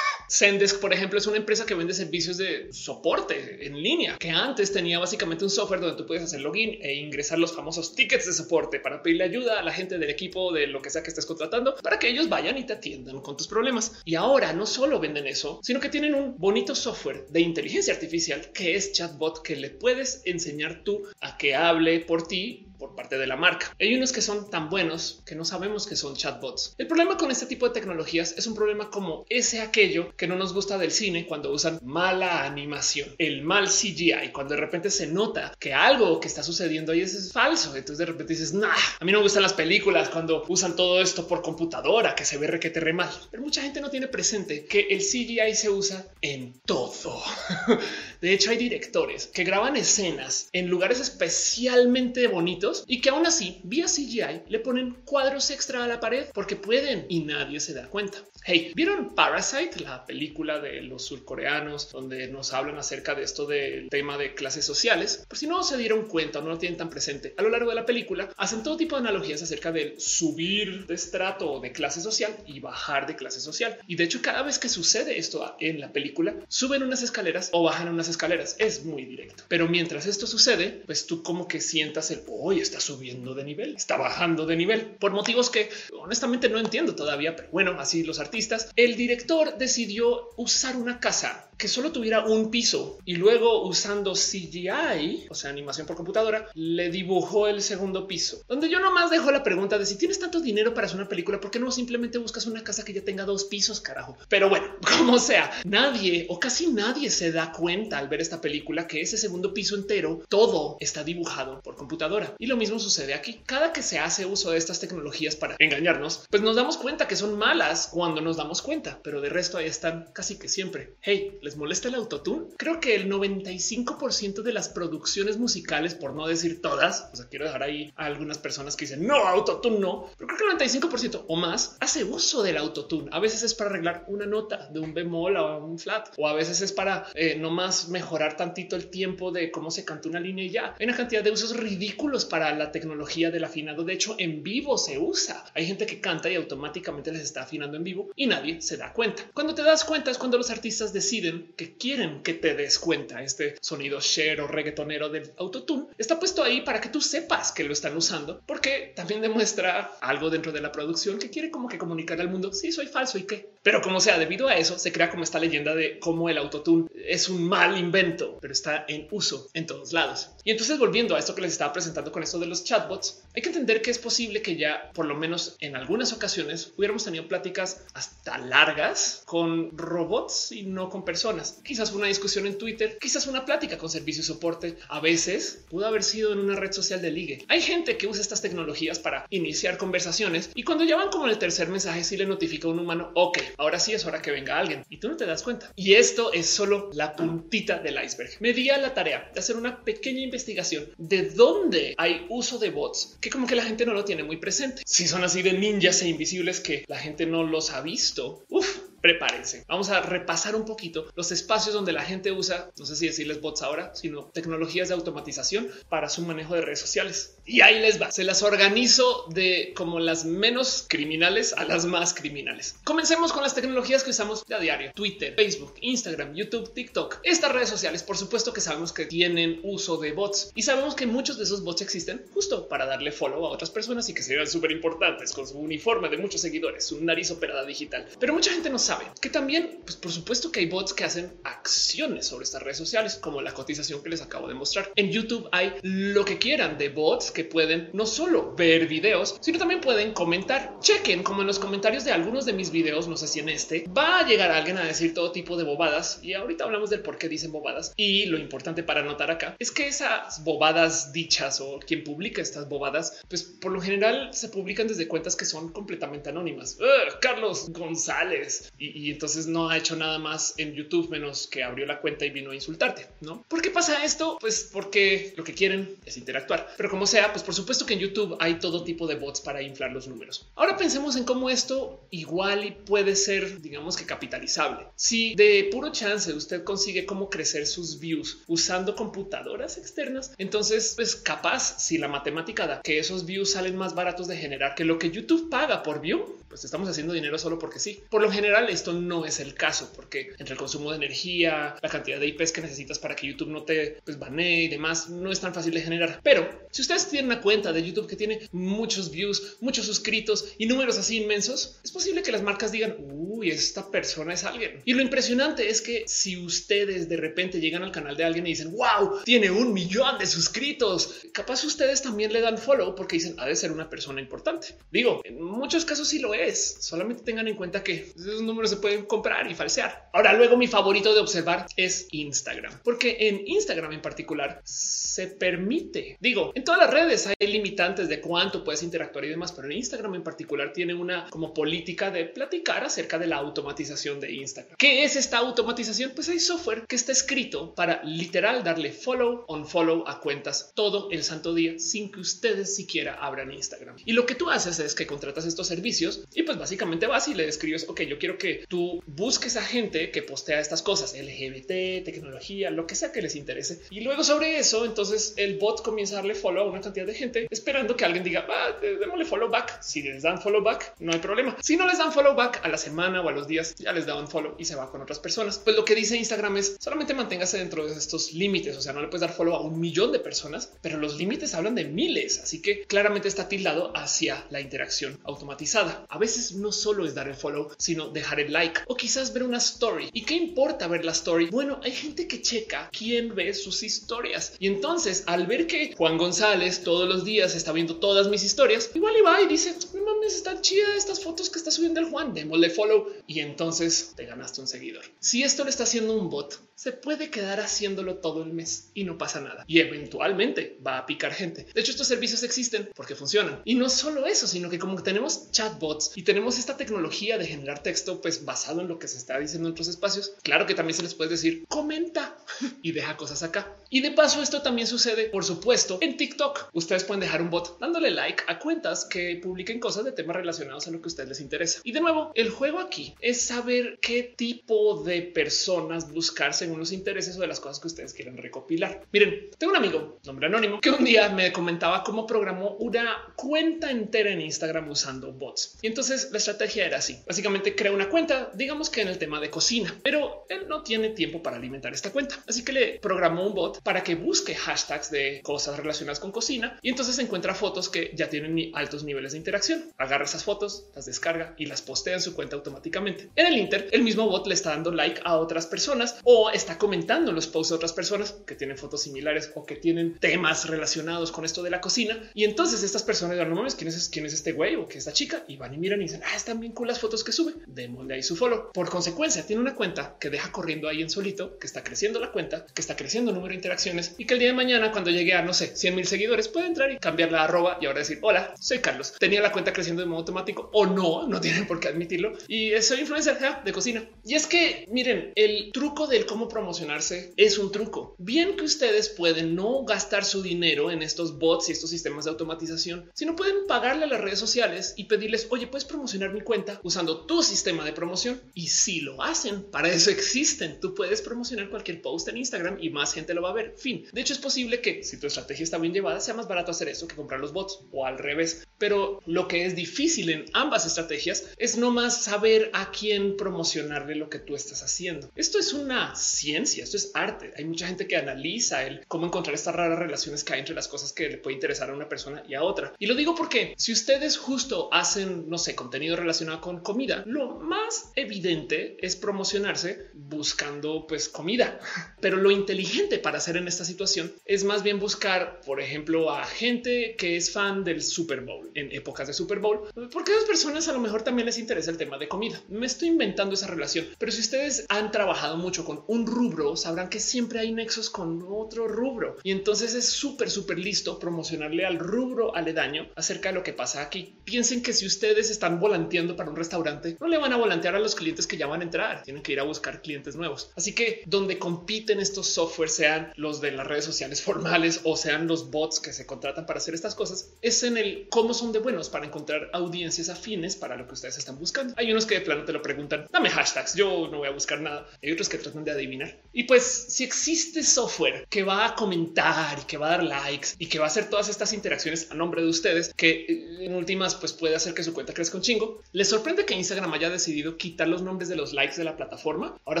[0.32, 4.72] Zendesk, por ejemplo, es una empresa que vende servicios de soporte en línea, que antes
[4.72, 8.32] tenía básicamente un software donde tú puedes hacer login e ingresar los famosos tickets de
[8.32, 11.26] soporte para pedirle ayuda a la gente del equipo de lo que sea que estés
[11.26, 14.00] contratando para que ellos vayan y te atiendan con tus problemas.
[14.06, 18.52] Y ahora no solo venden eso, sino que tienen un bonito software de inteligencia artificial
[18.54, 23.16] que es chatbot que le puedes enseñar tú a que hable por ti por parte
[23.16, 23.76] de la marca.
[23.78, 26.74] Hay unos que son tan buenos que no sabemos que son chatbots.
[26.78, 30.34] El problema con este tipo de tecnologías es un problema como ese aquello que no
[30.34, 35.06] nos gusta del cine cuando usan mala animación, el mal CGI, cuando de repente se
[35.06, 37.68] nota que algo que está sucediendo ahí es, falso.
[37.76, 41.00] Entonces de repente dices, nah, a mí no me gustan las películas cuando usan todo
[41.00, 43.10] esto por computadora, que se ve requete re mal.
[43.30, 47.22] Pero mucha gente no tiene presente que el CGI se usa en todo.
[48.20, 53.60] De hecho, hay directores que graban escenas en lugares especialmente bonitos y que aún así
[53.64, 57.88] vía CGI le ponen cuadros extra a la pared porque pueden y nadie se da
[57.88, 58.18] cuenta.
[58.44, 63.88] Hey, ¿vieron Parasite, la película de los surcoreanos donde nos hablan acerca de esto del
[63.88, 65.24] tema de clases sociales?
[65.28, 67.70] Por si no se dieron cuenta o no lo tienen tan presente a lo largo
[67.70, 71.72] de la película, hacen todo tipo de analogías acerca del subir de estrato o de
[71.72, 73.78] clase social y bajar de clase social.
[73.86, 77.62] Y de hecho, cada vez que sucede esto en la película, suben unas escaleras o
[77.62, 78.56] bajan unas escaleras.
[78.58, 79.44] Es muy directo.
[79.48, 83.76] Pero mientras esto sucede, pues tú como que sientas el hoy está subiendo de nivel,
[83.76, 87.36] está bajando de nivel por motivos que honestamente no entiendo todavía.
[87.36, 88.70] Pero bueno, así los artistas.
[88.76, 95.28] El director decidió usar una casa que solo tuviera un piso y luego usando CGI,
[95.30, 99.44] o sea, animación por computadora, le dibujó el segundo piso, donde yo nomás dejo la
[99.44, 102.46] pregunta de si tienes tanto dinero para hacer una película, ¿por qué no simplemente buscas
[102.46, 104.16] una casa que ya tenga dos pisos, carajo?
[104.28, 104.66] Pero bueno,
[104.98, 109.16] como sea, nadie o casi nadie se da cuenta al ver esta película que ese
[109.16, 112.34] segundo piso entero, todo está dibujado por computadora.
[112.42, 113.40] Y lo mismo sucede aquí.
[113.46, 117.14] Cada que se hace uso de estas tecnologías para engañarnos, pues nos damos cuenta que
[117.14, 120.96] son malas cuando nos damos cuenta, pero de resto ahí están casi que siempre.
[121.02, 122.46] Hey, les molesta el autotune?
[122.56, 127.44] Creo que el 95% de las producciones musicales, por no decir todas, o sea, quiero
[127.44, 131.26] dejar ahí a algunas personas que dicen no, autotune no, pero creo que el 95%
[131.28, 133.08] o más hace uso del autotune.
[133.12, 136.34] A veces es para arreglar una nota de un bemol a un flat, o a
[136.34, 140.18] veces es para eh, no más mejorar tantito el tiempo de cómo se canta una
[140.18, 140.74] línea y ya.
[140.80, 143.84] Hay una cantidad de usos ridículos para la tecnología del afinado.
[143.84, 145.44] De hecho, en vivo se usa.
[145.52, 148.94] Hay gente que canta y automáticamente les está afinando en vivo y nadie se da
[148.94, 149.24] cuenta.
[149.34, 153.22] Cuando te das cuenta es cuando los artistas deciden que quieren que te des cuenta.
[153.22, 157.64] Este sonido share o reggaetonero del autotune está puesto ahí para que tú sepas que
[157.64, 161.76] lo están usando, porque también demuestra algo dentro de la producción que quiere como que
[161.76, 162.50] comunicar al mundo.
[162.54, 165.22] Si sí, soy falso y qué, pero como sea, debido a eso se crea como
[165.22, 169.66] esta leyenda de cómo el autotune es un mal invento, pero está en uso en
[169.66, 170.30] todos lados.
[170.44, 173.42] Y entonces volviendo a esto que les estaba presentando con esto de los chatbots, hay
[173.42, 177.28] que entender que es posible que ya por lo menos en algunas ocasiones hubiéramos tenido
[177.28, 181.22] pláticas hasta largas con robots y no con personas
[181.64, 184.76] Quizás una discusión en Twitter, quizás una plática con servicio y soporte.
[184.88, 187.44] A veces pudo haber sido en una red social de ligue.
[187.48, 191.38] Hay gente que usa estas tecnologías para iniciar conversaciones y cuando ya van como el
[191.38, 194.58] tercer mensaje, si le notifica a un humano, ok, ahora sí es hora que venga
[194.58, 195.72] alguien y tú no te das cuenta.
[195.76, 198.30] Y esto es solo la puntita del iceberg.
[198.40, 202.70] Me di a la tarea de hacer una pequeña investigación de dónde hay uso de
[202.70, 204.82] bots que como que la gente no lo tiene muy presente.
[204.86, 208.44] Si son así de ninjas e invisibles que la gente no los ha visto.
[208.48, 209.64] Uf, prepárense.
[209.68, 213.40] Vamos a repasar un poquito los espacios donde la gente usa, no sé si decirles
[213.40, 217.36] bots ahora, sino tecnologías de automatización para su manejo de redes sociales.
[217.44, 218.12] Y ahí les va.
[218.12, 222.76] Se las organizo de como las menos criminales a las más criminales.
[222.84, 224.92] Comencemos con las tecnologías que usamos a diario.
[224.94, 227.18] Twitter, Facebook, Instagram, YouTube, TikTok.
[227.24, 231.06] Estas redes sociales, por supuesto que sabemos que tienen uso de bots y sabemos que
[231.06, 234.46] muchos de esos bots existen justo para darle follow a otras personas y que sean
[234.46, 238.06] súper importantes con su uniforme de muchos seguidores, su nariz operada digital.
[238.20, 241.32] Pero mucha gente no sabe que también, pues por supuesto que hay bots que hacen
[241.44, 244.90] acciones sobre estas redes sociales, como la cotización que les acabo de mostrar.
[244.96, 249.58] En YouTube hay lo que quieran de bots que pueden no solo ver videos, sino
[249.58, 250.78] también pueden comentar.
[250.80, 253.84] Chequen como en los comentarios de algunos de mis videos, no sé si en este,
[253.96, 257.18] va a llegar alguien a decir todo tipo de bobadas y ahorita hablamos del por
[257.18, 257.92] qué dicen bobadas.
[257.96, 262.68] Y lo importante para notar acá es que esas bobadas dichas o quien publica estas
[262.68, 266.78] bobadas, pues por lo general se publican desde cuentas que son completamente anónimas.
[267.20, 272.00] Carlos González y, entonces no ha hecho nada más en YouTube menos que abrió la
[272.00, 273.06] cuenta y vino a insultarte.
[273.20, 274.38] No, ¿por qué pasa esto?
[274.40, 278.00] Pues porque lo que quieren es interactuar, pero como sea, pues por supuesto que en
[278.00, 280.46] YouTube hay todo tipo de bots para inflar los números.
[280.54, 284.86] Ahora pensemos en cómo esto igual y puede ser, digamos que capitalizable.
[284.96, 291.16] Si de puro chance usted consigue cómo crecer sus views usando computadoras externas, entonces pues
[291.16, 294.98] capaz si la matemática da que esos views salen más baratos de generar que lo
[294.98, 298.02] que YouTube paga por view, pues estamos haciendo dinero solo porque sí.
[298.10, 301.88] Por lo general esto no es el caso, porque entre el consumo de energía, la
[301.88, 305.32] cantidad de IPs que necesitas para que YouTube no te pues, banee y demás, no
[305.32, 306.20] es tan fácil de generar.
[306.22, 310.66] Pero si ustedes tienen una cuenta de YouTube que tiene muchos views, muchos suscritos y
[310.66, 314.82] números así inmensos, es posible que las marcas digan, uy, esta persona es alguien.
[314.84, 318.50] Y lo impresionante es que si ustedes de repente llegan al canal de alguien y
[318.50, 323.36] dicen, wow, tiene un millón de suscritos, capaz ustedes también le dan follow porque dicen,
[323.38, 324.76] ha de ser una persona importante.
[324.90, 328.76] Digo, en muchos casos sí lo es Solamente tengan en cuenta que esos números se
[328.76, 330.10] pueden comprar y falsear.
[330.12, 336.16] Ahora, luego mi favorito de observar es Instagram, porque en Instagram en particular se permite,
[336.20, 339.72] digo, en todas las redes hay limitantes de cuánto puedes interactuar y demás, pero en
[339.72, 344.76] Instagram en particular tiene una como política de platicar acerca de la automatización de Instagram.
[344.78, 346.12] ¿Qué es esta automatización?
[346.14, 351.10] Pues hay software que está escrito para literal darle follow, on follow a cuentas todo
[351.10, 353.96] el santo día sin que ustedes siquiera abran Instagram.
[354.04, 357.34] Y lo que tú haces es que contratas estos servicios y pues básicamente vas y
[357.34, 362.04] le describes, ok, yo quiero que tú busques a gente que postea estas cosas, LGBT,
[362.04, 363.82] tecnología, lo que sea que les interese.
[363.90, 367.14] Y luego sobre eso, entonces el bot comienza a darle follow a una cantidad de
[367.14, 369.82] gente esperando que alguien diga, ah, démosle follow back.
[369.82, 371.56] Si les dan follow back, no hay problema.
[371.60, 374.06] Si no les dan follow back a la semana o a los días, ya les
[374.20, 375.58] un follow y se va con otras personas.
[375.58, 378.76] Pues lo que dice Instagram es solamente manténgase dentro de estos límites.
[378.76, 381.54] O sea, no le puedes dar follow a un millón de personas, pero los límites
[381.54, 382.40] hablan de miles.
[382.40, 386.04] Así que claramente está tildado hacia la interacción automatizada.
[386.22, 389.58] Veces no solo es dar el follow, sino dejar el like o quizás ver una
[389.58, 390.08] story.
[390.12, 391.50] ¿Y qué importa ver la story?
[391.50, 394.54] Bueno, hay gente que checa quién ve sus historias.
[394.60, 398.90] Y entonces al ver que Juan González todos los días está viendo todas mis historias,
[398.94, 402.06] igual y va y dice, no mames, están chidas estas fotos que está subiendo el
[402.06, 403.08] Juan, démosle follow.
[403.26, 405.04] Y entonces te ganaste un seguidor.
[405.18, 409.04] Si esto lo está haciendo un bot, se puede quedar haciéndolo todo el mes y
[409.04, 409.64] no pasa nada.
[409.66, 411.66] Y eventualmente va a picar gente.
[411.72, 413.62] De hecho, estos servicios existen porque funcionan.
[413.64, 417.82] Y no solo eso, sino que como tenemos chatbots y tenemos esta tecnología de generar
[417.82, 420.96] texto, pues basado en lo que se está diciendo en otros espacios, claro que también
[420.96, 422.36] se les puede decir comenta
[422.82, 423.74] y deja cosas acá.
[423.90, 426.70] Y de paso, esto también sucede, por supuesto, en TikTok.
[426.72, 430.86] Ustedes pueden dejar un bot dándole like a cuentas que publiquen cosas de temas relacionados
[430.86, 431.80] a lo que a ustedes les interesa.
[431.84, 437.36] Y de nuevo, el juego aquí es saber qué tipo de personas buscarse unos intereses
[437.36, 439.06] o de las cosas que ustedes quieren recopilar.
[439.12, 443.90] Miren, tengo un amigo, nombre anónimo, que un día me comentaba cómo programó una cuenta
[443.90, 445.78] entera en Instagram usando bots.
[445.82, 447.18] Y entonces la estrategia era así.
[447.26, 451.10] Básicamente crea una cuenta, digamos que en el tema de cocina, pero él no tiene
[451.10, 452.42] tiempo para alimentar esta cuenta.
[452.46, 456.78] Así que le programó un bot para que busque hashtags de cosas relacionadas con cocina
[456.82, 459.92] y entonces encuentra fotos que ya tienen altos niveles de interacción.
[459.98, 463.30] Agarra esas fotos, las descarga y las postea en su cuenta automáticamente.
[463.36, 466.78] En el Inter, el mismo bot le está dando like a otras personas o está
[466.78, 471.32] comentando los posts de otras personas que tienen fotos similares o que tienen temas relacionados
[471.32, 472.30] con esto de la cocina.
[472.34, 475.12] Y entonces estas personas no mames, ¿quién es, quién es este güey o qué esta
[475.12, 475.44] chica?
[475.48, 477.54] Y van y miran y dicen, ah, están bien cool las fotos que sube.
[477.66, 478.72] Démosle ahí su follow.
[478.72, 482.32] Por consecuencia, tiene una cuenta que deja corriendo ahí en solito, que está creciendo la
[482.32, 485.10] cuenta, que está creciendo el número de interacciones y que el día de mañana, cuando
[485.10, 487.98] llegue a no sé, 100 mil seguidores, puede entrar y cambiar la arroba y ahora
[487.98, 489.14] decir, hola, soy Carlos.
[489.18, 492.32] Tenía la cuenta creciendo de modo automático o no, no tienen por qué admitirlo.
[492.48, 493.32] Y soy influencer
[493.64, 494.08] de cocina.
[494.24, 498.14] Y es que miren, el truco del cómo promocionarse es un truco.
[498.18, 502.30] Bien que ustedes pueden no gastar su dinero en estos bots y estos sistemas de
[502.30, 506.78] automatización, sino pueden pagarle a las redes sociales y pedirles, oye, puedes promocionar mi cuenta
[506.84, 508.40] usando tu sistema de promoción.
[508.54, 510.78] Y si lo hacen, para eso existen.
[510.78, 513.74] Tú puedes promocionar cualquier post en Instagram y más gente lo va a ver.
[513.76, 514.04] Fin.
[514.12, 516.88] De hecho, es posible que si tu estrategia está bien llevada, sea más barato hacer
[516.88, 518.68] eso que comprar los bots o al revés.
[518.76, 524.14] Pero lo que es difícil en ambas estrategias es no más saber a quién promocionarle
[524.14, 525.30] lo que tú estás haciendo.
[525.34, 527.54] Esto es una ciencia, esto es arte.
[527.56, 530.88] Hay mucha gente que analiza el cómo encontrar estas raras relaciones que hay entre las
[530.88, 532.92] cosas que le puede interesar a una persona y a otra.
[532.98, 537.56] Y lo digo porque si ustedes justo hacen, no sé, contenido relacionado con comida, lo
[537.56, 541.80] más evidente es promocionarse buscando pues comida.
[542.20, 546.44] Pero lo inteligente para hacer en esta situación es más bien buscar, por ejemplo, a
[546.44, 550.44] gente que es fan del Super Bowl en épocas de Super Bowl, porque a las
[550.44, 552.60] personas a lo mejor también les interesa el tema de comida.
[552.68, 557.08] Me estoy inventando esa relación, pero si ustedes han trabajado mucho con un rubro, sabrán
[557.08, 561.98] que siempre hay nexos con otro rubro y entonces es súper, súper listo promocionarle al
[561.98, 564.36] rubro aledaño acerca de lo que pasa aquí.
[564.44, 568.00] Piensen que si ustedes están volanteando para un restaurante, no le van a volantear a
[568.00, 570.70] los clientes que ya van a entrar, tienen que ir a buscar clientes nuevos.
[570.76, 575.46] Así que donde compiten estos softwares, sean los de las redes sociales formales o sean
[575.46, 578.78] los bots que se contratan para hacer estas cosas, es en el cómo son de
[578.78, 581.94] buenos para encontrar audiencias afines para lo que ustedes están buscando.
[581.96, 584.80] Hay unos que de plano te lo preguntan, dame hashtags, yo no voy a buscar
[584.80, 585.06] nada.
[585.22, 586.38] Hay otros que tratan de adivinar.
[586.52, 590.68] Y pues si existe software que va a comentar y que va a dar likes
[590.78, 593.94] y que va a hacer todas estas interacciones a nombre de ustedes, que eh, en
[593.94, 597.28] últimas pues puede hacer que su cuenta crezca un chingo, les sorprende que Instagram haya
[597.28, 599.76] decidido quitar los nombres de los likes de la plataforma.
[599.84, 600.00] Ahora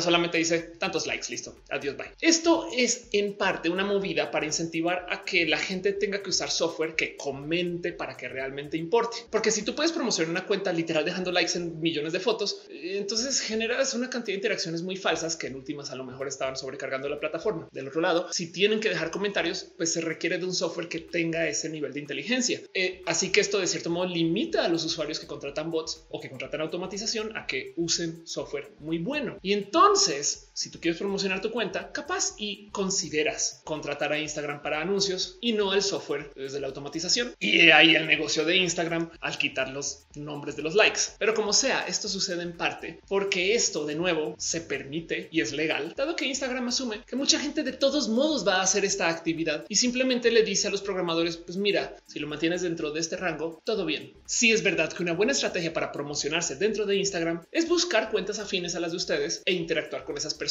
[0.00, 2.12] solamente dice tantos likes, listo, adiós, bye.
[2.20, 6.48] Esto es en parte una movida para incentivar a que la gente tenga que usar
[6.50, 9.16] software que comente para que realmente importe.
[9.30, 12.98] Porque si tú puedes promocionar una cuenta literal dejando likes en millones de fotos, eh,
[12.98, 16.56] entonces generas una cantidad de interacciones muy falsas que en últimas a lo mejor estaban
[16.56, 17.68] sobrecargando la plataforma.
[17.72, 21.00] Del otro lado, si tienen que dejar comentarios, pues se requiere de un software que
[21.00, 22.60] tenga ese nivel de inteligencia.
[22.74, 26.20] Eh, así que esto de cierto modo limita a los usuarios que contratan bots o
[26.20, 29.38] que contratan automatización a que usen software muy bueno.
[29.42, 34.80] Y entonces, si tú quieres promocionar tu cuenta, capaz y consideras contratar a Instagram para
[34.80, 37.34] anuncios y no al software desde la automatización.
[37.38, 41.00] Y ahí el negocio de Instagram al quitar los nombres de los likes.
[41.18, 45.52] Pero como sea, esto sucede en parte porque esto de nuevo se permite y es
[45.52, 49.08] legal, dado que Instagram asume que mucha gente de todos modos va a hacer esta
[49.08, 53.00] actividad y simplemente le dice a los programadores, pues mira, si lo mantienes dentro de
[53.00, 54.12] este rango, todo bien.
[54.26, 58.38] Si es verdad que una buena estrategia para promocionarse dentro de Instagram es buscar cuentas
[58.38, 60.41] afines a las de ustedes e interactuar con esas personas.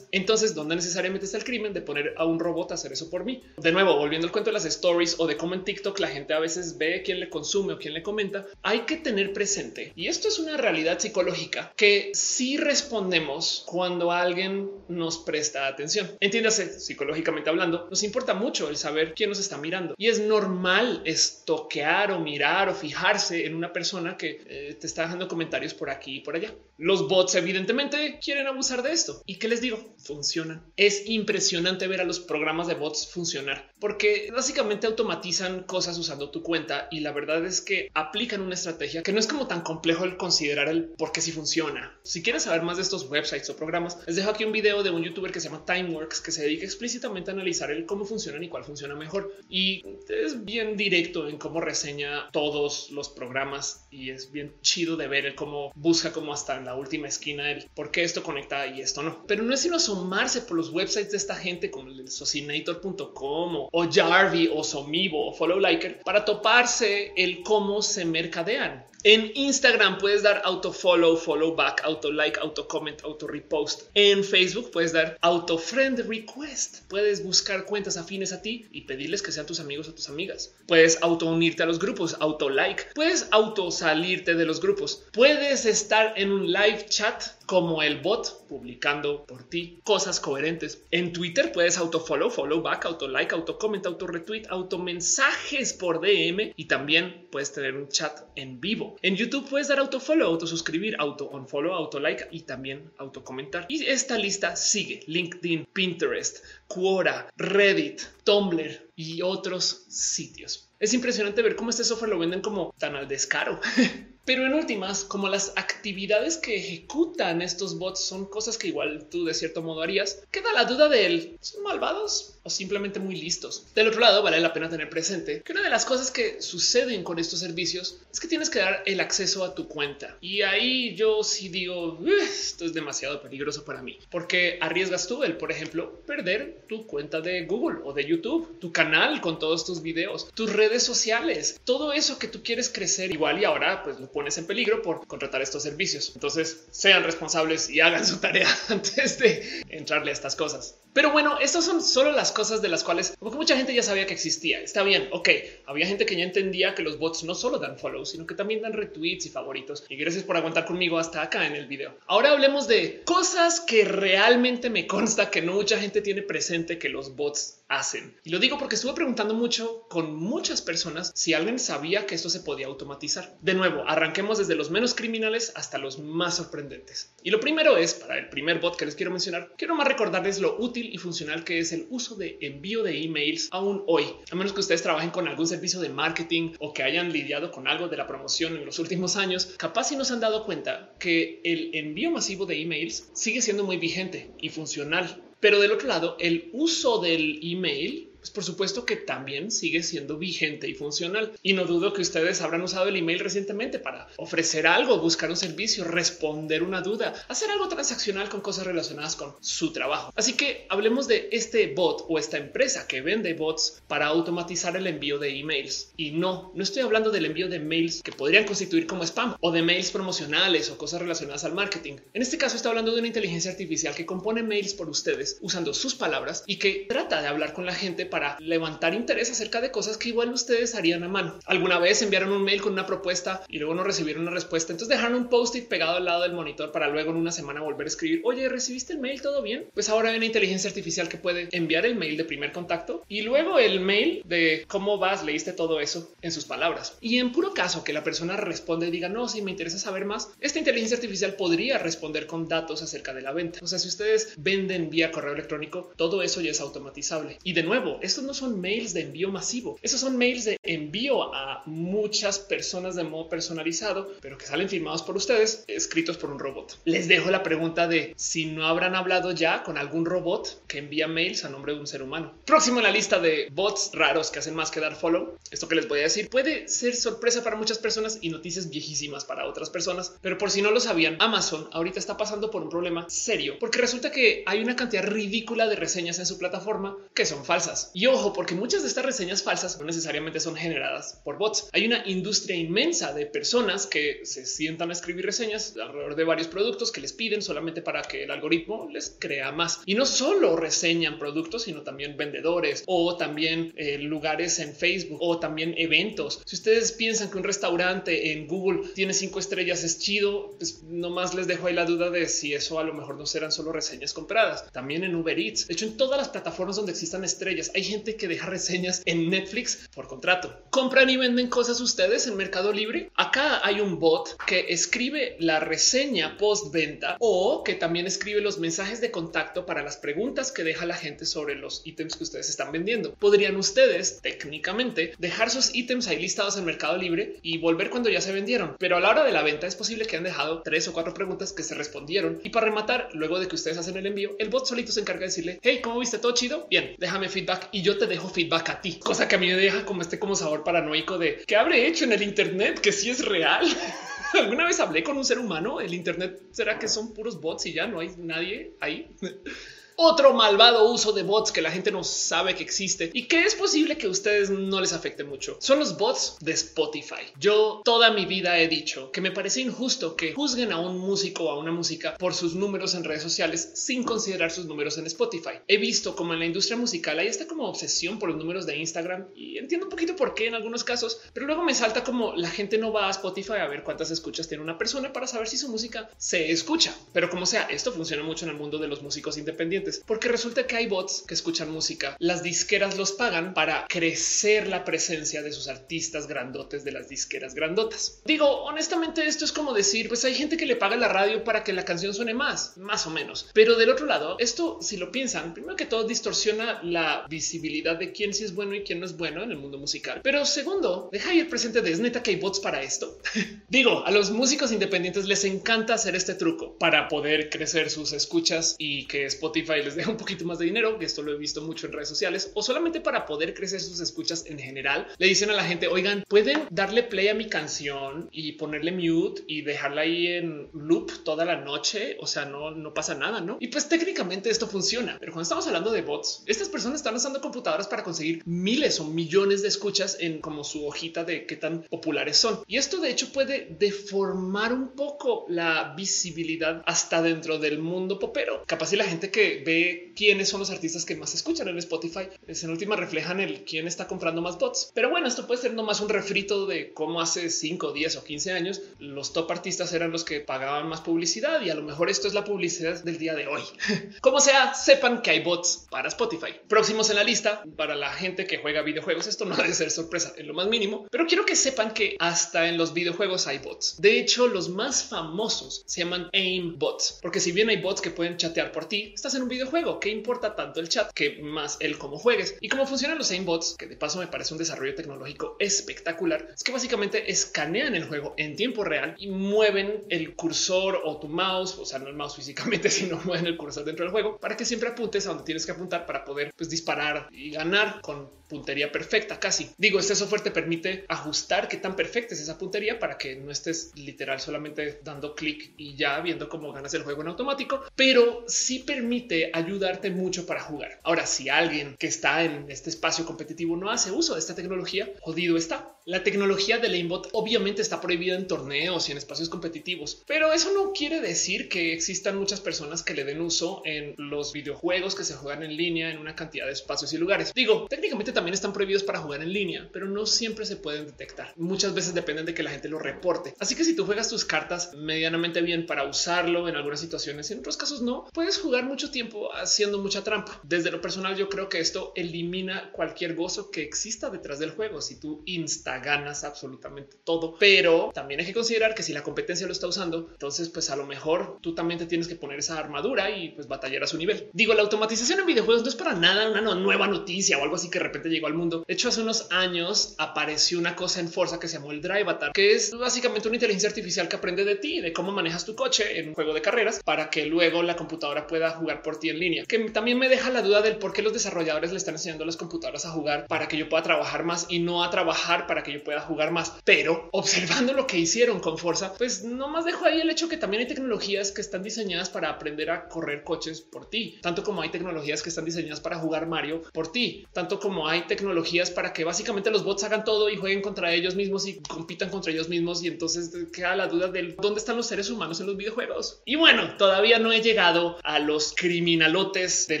[0.12, 3.24] Entonces, ¿dónde necesariamente está el crimen de poner a un robot a hacer eso por
[3.24, 3.42] mí?
[3.56, 6.34] De nuevo, volviendo al cuento de las stories o de cómo en TikTok la gente
[6.34, 10.08] a veces ve quién le consume o quién le comenta, hay que tener presente, y
[10.08, 16.10] esto es una realidad psicológica, que si respondemos cuando alguien nos presta atención.
[16.20, 21.02] Entiéndase, psicológicamente hablando, nos importa mucho el saber quién nos está mirando y es normal
[21.04, 25.90] estoquear o mirar o fijarse en una persona que eh, te está dejando comentarios por
[25.90, 26.54] aquí y por allá.
[26.76, 30.72] Los bots evidentemente quieren abusar de esto y qué les digo, funcionan.
[30.76, 36.42] Es impresionante ver a los programas de bots funcionar porque básicamente automatizan cosas usando tu
[36.42, 40.04] cuenta y la verdad es que aplican una estrategia que no es como tan complejo
[40.04, 41.98] el considerar el por qué si funciona.
[42.02, 44.90] Si quieres saber más de estos websites o programas, les dejo aquí un video de
[44.90, 48.42] un youtuber que se llama Timeworks que se dedica explícitamente a analizar el cómo funcionan
[48.42, 49.34] y cuál funciona mejor.
[49.48, 55.08] Y es bien directo en cómo reseña todos los programas y es bien chido de
[55.08, 58.66] ver el cómo busca como hasta en la última esquina el por qué esto conecta
[58.66, 59.24] y esto no.
[59.42, 64.50] No es sino asomarse por los websites de esta gente como el socinator.com o Jarvie
[64.52, 68.84] o Somivo o Follow Liker para toparse el cómo se mercadean.
[69.04, 73.82] En Instagram puedes dar auto follow, follow back, auto like, auto comment, auto repost.
[73.94, 76.82] En Facebook puedes dar auto friend request.
[76.88, 80.52] Puedes buscar cuentas afines a ti y pedirles que sean tus amigos o tus amigas.
[80.66, 82.86] Puedes auto unirte a los grupos, auto like.
[82.94, 85.04] Puedes auto salirte de los grupos.
[85.12, 90.82] Puedes estar en un live chat como el bot publicando por ti cosas coherentes.
[90.90, 95.72] En Twitter puedes auto follow, follow back, auto like, auto comment, auto retweet, auto mensajes
[95.72, 98.87] por DM y también puedes tener un chat en vivo.
[99.02, 103.24] En YouTube puedes dar auto follow, auto suscribir, auto unfollow, auto like y también auto
[103.24, 103.66] comentar.
[103.68, 110.70] Y esta lista sigue LinkedIn, Pinterest, Quora, Reddit, Tumblr y otros sitios.
[110.80, 113.60] Es impresionante ver cómo este software lo venden como tan al descaro.
[114.28, 119.24] Pero en últimas, como las actividades que ejecutan estos bots son cosas que igual tú
[119.24, 121.38] de cierto modo harías, queda la duda de él.
[121.40, 123.64] ¿Son malvados o simplemente muy listos?
[123.74, 127.04] Del otro lado, vale la pena tener presente que una de las cosas que suceden
[127.04, 130.18] con estos servicios es que tienes que dar el acceso a tu cuenta.
[130.20, 135.38] Y ahí yo sí digo, esto es demasiado peligroso para mí, porque arriesgas tú el,
[135.38, 139.80] por ejemplo, perder tu cuenta de Google o de YouTube, tu canal con todos tus
[139.80, 144.17] videos, tus redes sociales, todo eso que tú quieres crecer igual y ahora pues lo
[144.18, 146.10] pones en peligro por contratar estos servicios.
[146.16, 150.74] Entonces sean responsables y hagan su tarea antes de entrarle a estas cosas.
[150.98, 154.04] Pero bueno, estas son solo las cosas de las cuales porque mucha gente ya sabía
[154.04, 154.60] que existía.
[154.60, 155.08] Está bien.
[155.12, 155.28] Ok,
[155.64, 158.62] había gente que ya entendía que los bots no solo dan follow, sino que también
[158.62, 159.84] dan retweets y favoritos.
[159.88, 161.96] Y gracias por aguantar conmigo hasta acá en el video.
[162.08, 166.88] Ahora hablemos de cosas que realmente me consta que no mucha gente tiene presente que
[166.88, 168.16] los bots hacen.
[168.24, 172.30] Y lo digo porque estuve preguntando mucho con muchas personas si alguien sabía que esto
[172.30, 173.36] se podía automatizar.
[173.42, 177.12] De nuevo, arranquemos desde los menos criminales hasta los más sorprendentes.
[177.22, 180.40] Y lo primero es, para el primer bot que les quiero mencionar, quiero más recordarles
[180.40, 184.04] lo útil y funcional que es el uso de envío de emails aún hoy.
[184.30, 187.68] A menos que ustedes trabajen con algún servicio de marketing o que hayan lidiado con
[187.68, 191.40] algo de la promoción en los últimos años, capaz si nos han dado cuenta que
[191.44, 195.22] el envío masivo de emails sigue siendo muy vigente y funcional.
[195.40, 200.68] Pero del otro lado, el uso del email por supuesto que también sigue siendo vigente
[200.68, 201.32] y funcional.
[201.42, 205.36] Y no dudo que ustedes habrán usado el email recientemente para ofrecer algo, buscar un
[205.36, 210.12] servicio, responder una duda, hacer algo transaccional con cosas relacionadas con su trabajo.
[210.16, 214.86] Así que hablemos de este bot o esta empresa que vende bots para automatizar el
[214.86, 215.92] envío de emails.
[215.96, 219.52] Y no, no estoy hablando del envío de mails que podrían constituir como spam o
[219.52, 221.96] de mails promocionales o cosas relacionadas al marketing.
[222.12, 225.74] En este caso estoy hablando de una inteligencia artificial que compone mails por ustedes usando
[225.74, 229.60] sus palabras y que trata de hablar con la gente para para levantar interés acerca
[229.60, 231.38] de cosas que igual ustedes harían a mano.
[231.46, 234.72] Alguna vez enviaron un mail con una propuesta y luego no recibieron una respuesta.
[234.72, 237.86] Entonces dejaron un post-it pegado al lado del monitor para luego en una semana volver
[237.86, 239.22] a escribir, oye, ¿recibiste el mail?
[239.22, 239.66] ¿Todo bien?
[239.72, 243.22] Pues ahora hay una inteligencia artificial que puede enviar el mail de primer contacto y
[243.22, 246.98] luego el mail de cómo vas, leíste todo eso en sus palabras.
[247.00, 250.06] Y en puro caso que la persona responde y diga, no, si me interesa saber
[250.06, 253.60] más, esta inteligencia artificial podría responder con datos acerca de la venta.
[253.62, 257.38] O sea, si ustedes venden vía correo electrónico, todo eso ya es automatizable.
[257.44, 261.34] Y de nuevo, estos no son mails de envío masivo, esos son mails de envío
[261.34, 266.38] a muchas personas de modo personalizado, pero que salen firmados por ustedes, escritos por un
[266.38, 266.78] robot.
[266.84, 271.08] Les dejo la pregunta de si no habrán hablado ya con algún robot que envía
[271.08, 272.32] mails a nombre de un ser humano.
[272.44, 275.36] Próximo en la lista de bots raros que hacen más que dar follow.
[275.50, 279.24] Esto que les voy a decir puede ser sorpresa para muchas personas y noticias viejísimas
[279.24, 282.68] para otras personas, pero por si no lo sabían, Amazon ahorita está pasando por un
[282.68, 287.26] problema serio porque resulta que hay una cantidad ridícula de reseñas en su plataforma que
[287.26, 287.87] son falsas.
[287.94, 291.68] Y ojo, porque muchas de estas reseñas falsas no necesariamente son generadas por bots.
[291.72, 296.48] Hay una industria inmensa de personas que se sientan a escribir reseñas alrededor de varios
[296.48, 299.80] productos que les piden solamente para que el algoritmo les crea más.
[299.86, 305.38] Y no solo reseñan productos, sino también vendedores o también eh, lugares en Facebook o
[305.38, 306.42] también eventos.
[306.44, 311.34] Si ustedes piensan que un restaurante en Google tiene cinco estrellas es chido, pues nomás
[311.34, 314.12] les dejo ahí la duda de si eso a lo mejor no serán solo reseñas
[314.12, 314.70] compradas.
[314.72, 315.66] También en Uber Eats.
[315.66, 319.30] De hecho, en todas las plataformas donde existan estrellas, hay gente que deja reseñas en
[319.30, 320.52] Netflix por contrato.
[320.70, 323.12] Compran y venden cosas ustedes en Mercado Libre.
[323.14, 328.58] Acá hay un bot que escribe la reseña post venta o que también escribe los
[328.58, 332.48] mensajes de contacto para las preguntas que deja la gente sobre los ítems que ustedes
[332.48, 333.14] están vendiendo.
[333.14, 338.20] Podrían ustedes técnicamente dejar sus ítems ahí listados en Mercado Libre y volver cuando ya
[338.20, 338.74] se vendieron.
[338.80, 341.14] Pero a la hora de la venta es posible que han dejado tres o cuatro
[341.14, 342.40] preguntas que se respondieron.
[342.42, 345.20] Y para rematar, luego de que ustedes hacen el envío, el bot solito se encarga
[345.20, 346.66] de decirle, hey, ¿cómo viste todo chido?
[346.68, 348.98] Bien, déjame feedback y yo te dejo feedback a ti.
[348.98, 352.04] Cosa que a mí me deja como este como sabor paranoico de qué habré hecho
[352.04, 353.66] en el Internet que sí es real.
[354.34, 355.80] ¿Alguna vez hablé con un ser humano?
[355.80, 359.08] ¿El Internet será que son puros bots y ya no hay nadie ahí?
[360.00, 363.56] otro malvado uso de bots que la gente no sabe que existe y que es
[363.56, 365.56] posible que a ustedes no les afecte mucho.
[365.60, 367.26] Son los bots de Spotify.
[367.40, 371.44] Yo toda mi vida he dicho que me parece injusto que juzguen a un músico
[371.44, 375.06] o a una música por sus números en redes sociales sin considerar sus números en
[375.06, 375.58] Spotify.
[375.66, 378.76] He visto como en la industria musical hay esta como obsesión por los números de
[378.76, 382.36] Instagram y entiendo un poquito por qué en algunos casos, pero luego me salta como
[382.36, 385.48] la gente no va a Spotify a ver cuántas escuchas tiene una persona para saber
[385.48, 386.94] si su música se escucha.
[387.12, 390.66] Pero como sea, esto funciona mucho en el mundo de los músicos independientes porque resulta
[390.66, 392.16] que hay bots que escuchan música.
[392.18, 397.54] Las disqueras los pagan para crecer la presencia de sus artistas grandotes de las disqueras
[397.54, 398.20] grandotas.
[398.24, 401.64] Digo, honestamente, esto es como decir, pues hay gente que le paga la radio para
[401.64, 403.50] que la canción suene más, más o menos.
[403.54, 408.12] Pero del otro lado, esto, si lo piensan, primero que todo distorsiona la visibilidad de
[408.12, 410.20] quién sí es bueno y quién no es bueno en el mundo musical.
[410.22, 413.18] Pero segundo, deja ir presente de es neta que hay bots para esto.
[413.68, 418.76] Digo, a los músicos independientes les encanta hacer este truco para poder crecer sus escuchas
[418.78, 421.62] y que Spotify les deja un poquito más de dinero, que esto lo he visto
[421.62, 425.50] mucho en redes sociales, o solamente para poder crecer sus escuchas en general, le dicen
[425.50, 430.02] a la gente, oigan, pueden darle play a mi canción y ponerle mute y dejarla
[430.02, 433.58] ahí en loop toda la noche, o sea, no, no pasa nada, ¿no?
[433.60, 437.40] Y pues técnicamente esto funciona, pero cuando estamos hablando de bots, estas personas están usando
[437.40, 441.82] computadoras para conseguir miles o millones de escuchas en como su hojita de qué tan
[441.82, 442.60] populares son.
[442.66, 448.64] Y esto de hecho puede deformar un poco la visibilidad hasta dentro del mundo popero.
[448.66, 452.28] Capaz si la gente que ve quiénes son los artistas que más escuchan en Spotify.
[452.46, 454.90] Es en última reflejan el quién está comprando más bots.
[454.94, 458.52] Pero bueno, esto puede ser nomás un refrito de cómo hace 5, 10 o 15
[458.52, 462.26] años los top artistas eran los que pagaban más publicidad y a lo mejor esto
[462.28, 463.62] es la publicidad del día de hoy.
[464.22, 466.54] Como sea, sepan que hay bots para Spotify.
[466.66, 469.26] Próximos en la lista para la gente que juega videojuegos.
[469.26, 472.68] Esto no debe ser sorpresa en lo más mínimo, pero quiero que sepan que hasta
[472.68, 474.00] en los videojuegos hay bots.
[474.00, 478.10] De hecho, los más famosos se llaman aim bots, porque si bien hay bots que
[478.10, 480.00] pueden chatear por ti, estás en un videojuego.
[480.00, 482.56] ¿Qué importa tanto el chat que más el cómo juegues?
[482.60, 486.62] Y cómo funcionan los aimbots, que de paso me parece un desarrollo tecnológico espectacular, es
[486.62, 491.78] que básicamente escanean el juego en tiempo real y mueven el cursor o tu mouse,
[491.78, 494.64] o sea, no el mouse físicamente, sino mueven el cursor dentro del juego para que
[494.64, 498.90] siempre apuntes a donde tienes que apuntar para poder pues, disparar y ganar con puntería
[498.90, 499.70] perfecta casi.
[499.76, 503.50] Digo, este software te permite ajustar qué tan perfecta es esa puntería para que no
[503.50, 508.44] estés literal solamente dando clic y ya viendo cómo ganas el juego en automático, pero
[508.48, 511.00] sí permite ayudarte mucho para jugar.
[511.02, 515.12] Ahora, si alguien que está en este espacio competitivo no hace uso de esta tecnología,
[515.20, 515.94] jodido está.
[516.04, 520.72] La tecnología del aimbot obviamente está prohibida en torneos y en espacios competitivos, pero eso
[520.72, 525.24] no quiere decir que existan muchas personas que le den uso en los videojuegos que
[525.24, 527.52] se juegan en línea en una cantidad de espacios y lugares.
[527.52, 531.52] Digo, técnicamente también están prohibidos para jugar en línea, pero no siempre se pueden detectar.
[531.56, 533.52] Muchas veces dependen de que la gente lo reporte.
[533.58, 537.58] Así que si tú juegas tus cartas medianamente bien para usarlo en algunas situaciones, en
[537.58, 540.60] otros casos no, puedes jugar mucho tiempo haciendo mucha trampa.
[540.62, 545.00] Desde lo personal, yo creo que esto elimina cualquier gozo que exista detrás del juego.
[545.00, 549.66] Si tú insta ganas absolutamente todo, pero también hay que considerar que si la competencia
[549.66, 552.78] lo está usando, entonces pues a lo mejor tú también te tienes que poner esa
[552.78, 554.48] armadura y pues batallar a su nivel.
[554.52, 557.90] Digo, la automatización en videojuegos no es para nada una nueva noticia o algo así
[557.90, 558.84] que de repente llegó al mundo.
[558.86, 562.30] De hecho, hace unos años apareció una cosa en Forza que se llamó el Drive
[562.30, 565.74] Atar, que es básicamente una inteligencia artificial que aprende de ti, de cómo manejas tu
[565.74, 569.30] coche en un juego de carreras para que luego la computadora pueda jugar por ti
[569.30, 569.64] en línea.
[569.66, 572.46] Que también me deja la duda del por qué los desarrolladores le están enseñando a
[572.46, 575.82] las computadoras a jugar para que yo pueda trabajar más y no a trabajar para
[575.82, 576.74] que yo pueda jugar más.
[576.84, 580.56] Pero observando lo que hicieron con Forza, pues no más dejo ahí el hecho que
[580.56, 584.82] también hay tecnologías que están diseñadas para aprender a correr coches por ti, tanto como
[584.82, 589.12] hay tecnologías que están diseñadas para jugar Mario por ti, tanto como hay tecnologías para
[589.12, 592.68] que básicamente los bots hagan todo y jueguen contra ellos mismos y compitan contra ellos
[592.68, 593.02] mismos.
[593.02, 596.40] Y entonces queda la duda de dónde están los seres humanos en los videojuegos.
[596.44, 600.00] Y bueno, todavía no he llegado a los criminalotes de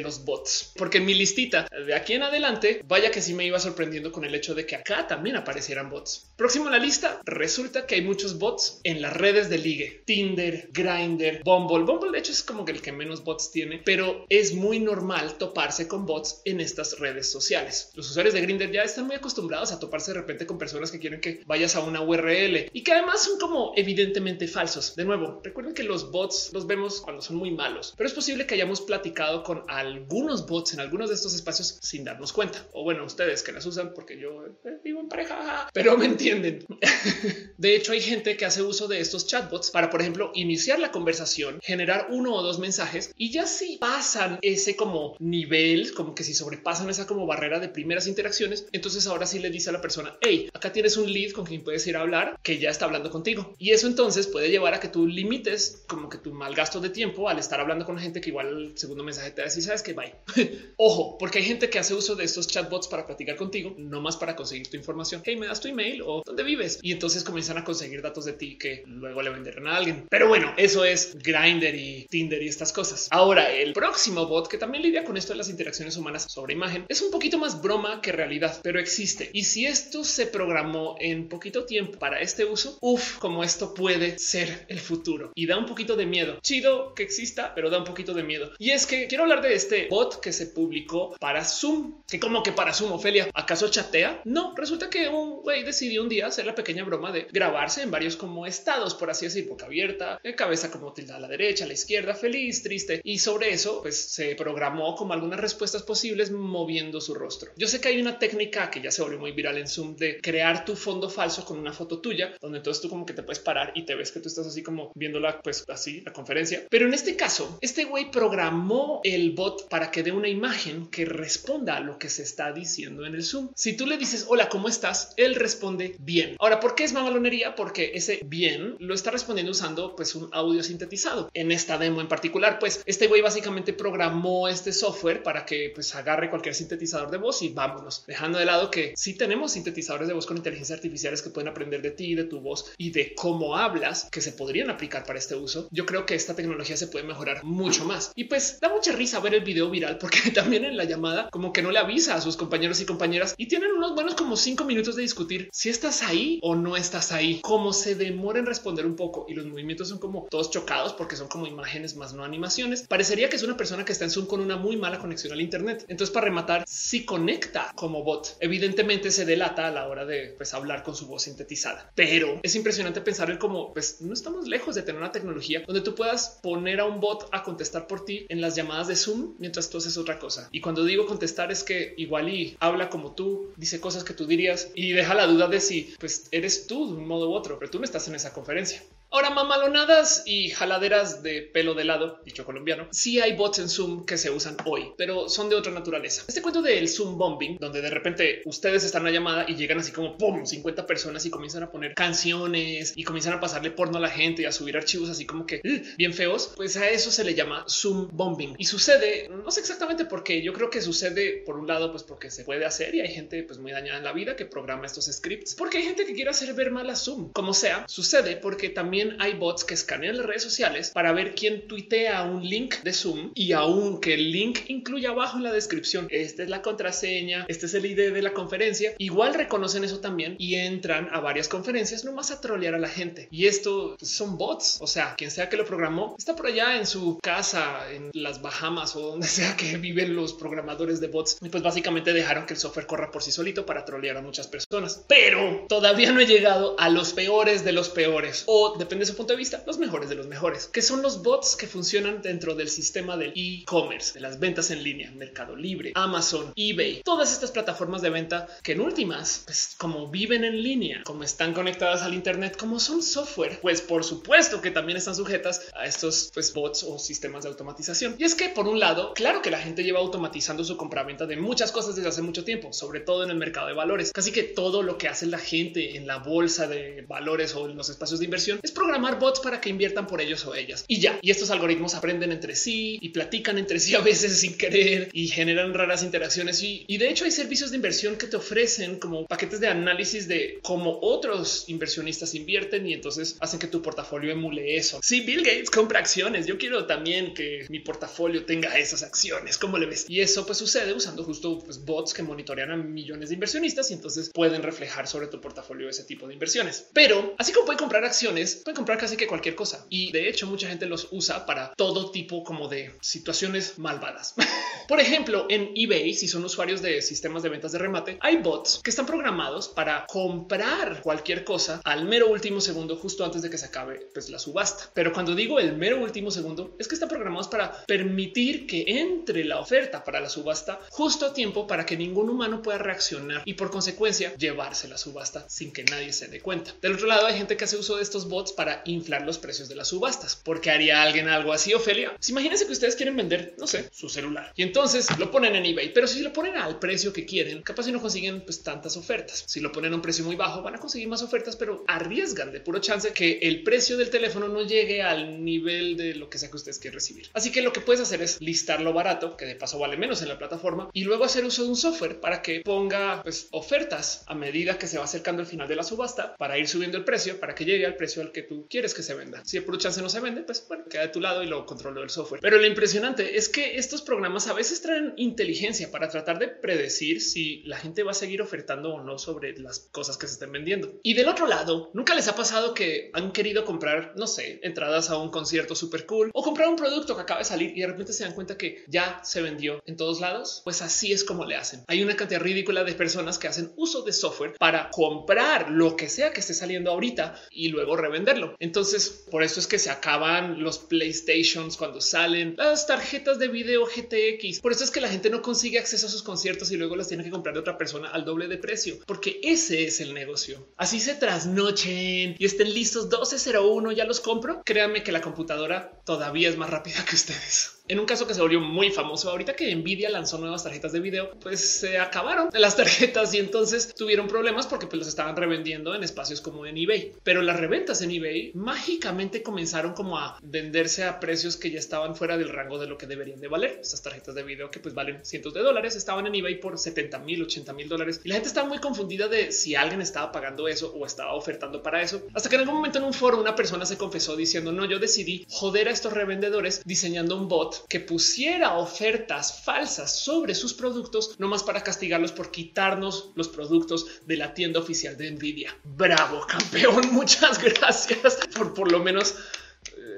[0.00, 3.58] los bots, porque en mi listita de aquí en adelante, vaya que sí me iba
[3.58, 6.30] sorprendiendo con el hecho de que acá también aparecieran bots.
[6.36, 10.68] Próximo a la lista, resulta que hay muchos bots en las redes de ligue, Tinder,
[10.72, 11.84] Grinder, Bumble.
[11.84, 15.38] Bumble de hecho es como que el que menos bots tiene, pero es muy normal
[15.38, 17.90] toparse con bots en estas redes sociales.
[18.10, 21.20] Usuarios de Grinder ya están muy acostumbrados a toparse de repente con personas que quieren
[21.20, 24.94] que vayas a una URL y que además son como evidentemente falsos.
[24.96, 28.46] De nuevo, recuerden que los bots los vemos cuando son muy malos, pero es posible
[28.46, 32.66] que hayamos platicado con algunos bots en algunos de estos espacios sin darnos cuenta.
[32.72, 36.64] O bueno, ustedes que las usan porque yo eh, vivo en pareja, pero me entienden.
[37.56, 40.90] de hecho, hay gente que hace uso de estos chatbots para, por ejemplo, iniciar la
[40.90, 46.24] conversación, generar uno o dos mensajes y ya si pasan ese como nivel, como que
[46.24, 47.68] si sobrepasan esa como barrera de
[47.98, 51.32] primeras interacciones, entonces ahora sí le dice a la persona, hey, acá tienes un lead
[51.32, 53.54] con quien puedes ir a hablar que ya está hablando contigo.
[53.58, 56.90] Y eso entonces puede llevar a que tú limites como que tu mal gasto de
[56.90, 59.94] tiempo al estar hablando con gente que igual el segundo mensaje te decir, sabes que
[59.94, 60.14] bye.
[60.76, 64.16] Ojo, porque hay gente que hace uso de estos chatbots para platicar contigo, no más
[64.16, 65.22] para conseguir tu información.
[65.24, 68.34] Hey, me das tu email o dónde vives y entonces comienzan a conseguir datos de
[68.34, 70.06] ti que luego le venderán a alguien.
[70.08, 73.08] Pero bueno, eso es Grinder y Tinder y estas cosas.
[73.10, 76.84] Ahora, el próximo bot que también lidia con esto de las interacciones humanas sobre imagen
[76.88, 79.30] es un poquito más broma que realidad, pero existe.
[79.32, 84.18] Y si esto se programó en poquito tiempo para este uso, uff, como esto puede
[84.18, 86.38] ser el futuro y da un poquito de miedo.
[86.42, 88.52] Chido que exista, pero da un poquito de miedo.
[88.58, 92.42] Y es que quiero hablar de este bot que se publicó para Zoom, que como
[92.42, 94.22] que para Zoom, Ofelia, ¿acaso chatea?
[94.24, 97.90] No, resulta que un güey decidió un día hacer la pequeña broma de grabarse en
[97.90, 101.68] varios como estados, por así decir, boca abierta, cabeza como tilda a la derecha, a
[101.68, 103.00] la izquierda, feliz, triste.
[103.04, 107.50] Y sobre eso, pues se programó como algunas respuestas posibles moviendo su rostro.
[107.56, 110.20] Yo sé que hay una técnica que ya se volvió muy viral en Zoom de
[110.20, 113.40] crear tu fondo falso con una foto tuya, donde entonces tú como que te puedes
[113.40, 116.66] parar y te ves que tú estás así como viéndola, pues así la conferencia.
[116.70, 121.04] Pero en este caso, este güey programó el bot para que dé una imagen que
[121.04, 123.50] responda a lo que se está diciendo en el Zoom.
[123.54, 125.14] Si tú le dices hola, ¿cómo estás?
[125.16, 126.36] Él responde bien.
[126.38, 127.54] Ahora, ¿por qué es mamalonería?
[127.54, 131.30] Porque ese bien lo está respondiendo usando pues un audio sintetizado.
[131.34, 135.94] En esta demo en particular, pues este güey básicamente programó este software para que pues
[135.94, 140.14] agarre cualquier sintetizador de voz y vámonos, dejando de lado que si tenemos sintetizadores de
[140.14, 143.56] voz con inteligencia artificiales que pueden aprender de ti, de tu voz y de cómo
[143.56, 145.68] hablas, que se podrían aplicar para este uso.
[145.72, 148.12] Yo creo que esta tecnología se puede mejorar mucho más.
[148.14, 151.52] Y pues da mucha risa ver el video viral porque también en la llamada como
[151.52, 154.64] que no le avisa a sus compañeros y compañeras y tienen unos buenos como cinco
[154.64, 158.86] minutos de discutir si estás ahí o no estás ahí, cómo se demora en responder
[158.86, 162.22] un poco y los movimientos son como todos chocados porque son como imágenes más no
[162.22, 162.86] animaciones.
[162.86, 165.40] Parecería que es una persona que está en Zoom con una muy mala conexión al
[165.40, 165.84] Internet.
[165.88, 170.54] Entonces, para rematar, si conecta como bot, evidentemente se delata a la hora de pues,
[170.54, 171.90] hablar con su voz sintetizada.
[171.94, 175.82] Pero es impresionante pensar en cómo pues no estamos lejos de tener una tecnología donde
[175.82, 179.34] tú puedas poner a un bot a contestar por ti en las llamadas de Zoom
[179.38, 180.48] mientras tú haces otra cosa.
[180.52, 184.26] Y cuando digo contestar es que igual y habla como tú, dice cosas que tú
[184.26, 187.58] dirías y deja la duda de si pues eres tú de un modo u otro,
[187.58, 188.82] pero tú no estás en esa conferencia.
[189.10, 194.04] Ahora, mamalonadas y jaladeras de pelo de lado, dicho colombiano, sí hay bots en Zoom
[194.04, 196.24] que se usan hoy, pero son de otra naturaleza.
[196.28, 199.78] Este cuento del Zoom bombing, donde de repente ustedes están en una llamada y llegan
[199.78, 203.96] así como pum, 50 personas y comienzan a poner canciones y comienzan a pasarle porno
[203.96, 206.90] a la gente y a subir archivos así como que uh, bien feos, pues a
[206.90, 208.56] eso se le llama Zoom bombing.
[208.58, 212.02] Y sucede, no sé exactamente por qué, yo creo que sucede por un lado, pues
[212.02, 214.84] porque se puede hacer y hay gente pues muy dañada en la vida que programa
[214.84, 217.32] estos scripts, porque hay gente que quiere hacer ver mal a Zoom.
[217.32, 221.66] Como sea, sucede porque también hay bots que escanean las redes sociales para ver quién
[221.66, 226.42] tuitea un link de Zoom y aunque el link incluya abajo en la descripción, esta
[226.42, 230.56] es la contraseña, este es el ID de la conferencia, igual reconocen eso también y
[230.56, 233.28] entran a varias conferencias nomás a trolear a la gente.
[233.30, 236.76] Y esto pues, son bots, o sea, quien sea que lo programó está por allá
[236.76, 241.38] en su casa, en las Bahamas o donde sea que viven los programadores de bots.
[241.40, 244.46] Y pues básicamente dejaron que el software corra por sí solito para trolear a muchas
[244.46, 245.04] personas.
[245.08, 249.10] Pero todavía no he llegado a los peores de los peores o de depende de
[249.10, 252.22] su punto de vista, los mejores de los mejores, que son los bots que funcionan
[252.22, 257.30] dentro del sistema del e-commerce, de las ventas en línea, Mercado Libre, Amazon, eBay, todas
[257.30, 262.00] estas plataformas de venta que en últimas, pues como viven en línea, como están conectadas
[262.00, 266.54] al Internet, como son software, pues por supuesto que también están sujetas a estos pues,
[266.54, 268.16] bots o sistemas de automatización.
[268.18, 271.36] Y es que por un lado, claro que la gente lleva automatizando su compraventa de
[271.36, 274.12] muchas cosas desde hace mucho tiempo, sobre todo en el mercado de valores.
[274.14, 277.76] Casi que todo lo que hace la gente en la bolsa de valores o en
[277.76, 280.84] los espacios de inversión es programar bots para que inviertan por ellos o ellas.
[280.88, 284.56] Y ya, y estos algoritmos aprenden entre sí y platican entre sí a veces sin
[284.56, 286.62] querer y generan raras interacciones.
[286.62, 290.58] Y, de hecho hay servicios de inversión que te ofrecen como paquetes de análisis de
[290.62, 295.00] cómo otros inversionistas invierten y entonces hacen que tu portafolio emule eso.
[295.02, 299.58] Si Bill Gates compra acciones, yo quiero también que mi portafolio tenga esas acciones.
[299.58, 300.06] ¿Cómo le ves?
[300.08, 303.94] Y eso pues sucede usando justo pues, bots que monitorean a millones de inversionistas y
[303.94, 306.86] entonces pueden reflejar sobre tu portafolio ese tipo de inversiones.
[306.92, 309.86] Pero así como pueden comprar acciones, pueden comprar casi que cualquier cosa.
[309.88, 314.34] Y de hecho, mucha gente los usa para todo tipo como de situaciones malvadas.
[314.88, 318.80] Por ejemplo, en eBay, si son usuarios de sistemas de ventas de remate, hay bots
[318.84, 323.56] que están programados para comprar cualquier cosa al mero último segundo, justo antes de que
[323.56, 324.90] se acabe pues, la subasta.
[324.92, 329.44] Pero cuando digo el mero último segundo, es que están programados para permitir que entre
[329.44, 333.54] la oferta para la subasta justo a tiempo para que ningún humano pueda reaccionar y
[333.54, 336.74] por consecuencia llevarse la subasta sin que nadie se dé cuenta.
[336.82, 339.68] Del otro lado, hay gente que hace uso de estos bots para inflar los precios
[339.68, 340.34] de las subastas.
[340.34, 342.12] porque haría alguien algo así, Ofelia?
[342.18, 345.64] Si imagínense que ustedes quieren vender, no sé, su celular y entonces lo ponen en
[345.64, 348.96] eBay, pero si lo ponen al precio que quieren, capaz si no consiguen pues, tantas
[348.96, 349.44] ofertas.
[349.46, 352.50] Si lo ponen a un precio muy bajo, van a conseguir más ofertas, pero arriesgan
[352.50, 356.38] de puro chance que el precio del teléfono no llegue al nivel de lo que
[356.38, 357.28] sea que ustedes quieren recibir.
[357.34, 360.28] Así que lo que puedes hacer es listarlo barato, que de paso vale menos en
[360.28, 364.34] la plataforma, y luego hacer uso de un software para que ponga pues, ofertas a
[364.34, 367.38] medida que se va acercando el final de la subasta para ir subiendo el precio
[367.38, 369.42] para que llegue al precio al que tú quieres que se venda.
[369.44, 372.02] Si por chance no se vende, pues bueno, queda de tu lado y lo controlo
[372.02, 372.40] el software.
[372.40, 377.20] Pero lo impresionante es que estos programas a veces traen inteligencia para tratar de predecir
[377.20, 380.52] si la gente va a seguir ofertando o no sobre las cosas que se estén
[380.52, 380.98] vendiendo.
[381.02, 385.10] Y del otro lado, nunca les ha pasado que han querido comprar, no sé, entradas
[385.10, 387.86] a un concierto súper cool o comprar un producto que acaba de salir y de
[387.86, 390.62] repente se dan cuenta que ya se vendió en todos lados.
[390.64, 391.84] Pues así es como le hacen.
[391.86, 396.08] Hay una cantidad ridícula de personas que hacen uso de software para comprar lo que
[396.08, 398.37] sea que esté saliendo ahorita y luego revenderlo.
[398.58, 403.86] Entonces, por eso es que se acaban los PlayStations cuando salen las tarjetas de video
[403.86, 404.60] GTX.
[404.60, 407.08] Por eso es que la gente no consigue acceso a sus conciertos y luego las
[407.08, 410.68] tiene que comprar de otra persona al doble de precio, porque ese es el negocio.
[410.76, 413.92] Así se trasnochen y estén listos 1201.
[413.92, 414.62] Ya los compro.
[414.64, 418.40] Créanme que la computadora todavía es más rápida que ustedes en un caso que se
[418.40, 422.76] volvió muy famoso ahorita que Nvidia lanzó nuevas tarjetas de video, pues se acabaron las
[422.76, 427.14] tarjetas y entonces tuvieron problemas porque pues los estaban revendiendo en espacios como en eBay.
[427.22, 432.14] Pero las reventas en eBay mágicamente comenzaron como a venderse a precios que ya estaban
[432.14, 433.78] fuera del rango de lo que deberían de valer.
[433.80, 437.18] Estas tarjetas de video que pues valen cientos de dólares estaban en eBay por 70
[437.20, 440.68] mil, 80 mil dólares y la gente estaba muy confundida de si alguien estaba pagando
[440.68, 442.26] eso o estaba ofertando para eso.
[442.34, 444.98] Hasta que en algún momento en un foro una persona se confesó diciendo no, yo
[444.98, 451.36] decidí joder a estos revendedores diseñando un bot que pusiera ofertas falsas sobre sus productos,
[451.38, 455.76] no más para castigarlos por quitarnos los productos de la tienda oficial de Nvidia.
[455.84, 457.08] Bravo, campeón.
[457.12, 459.34] Muchas gracias por por lo menos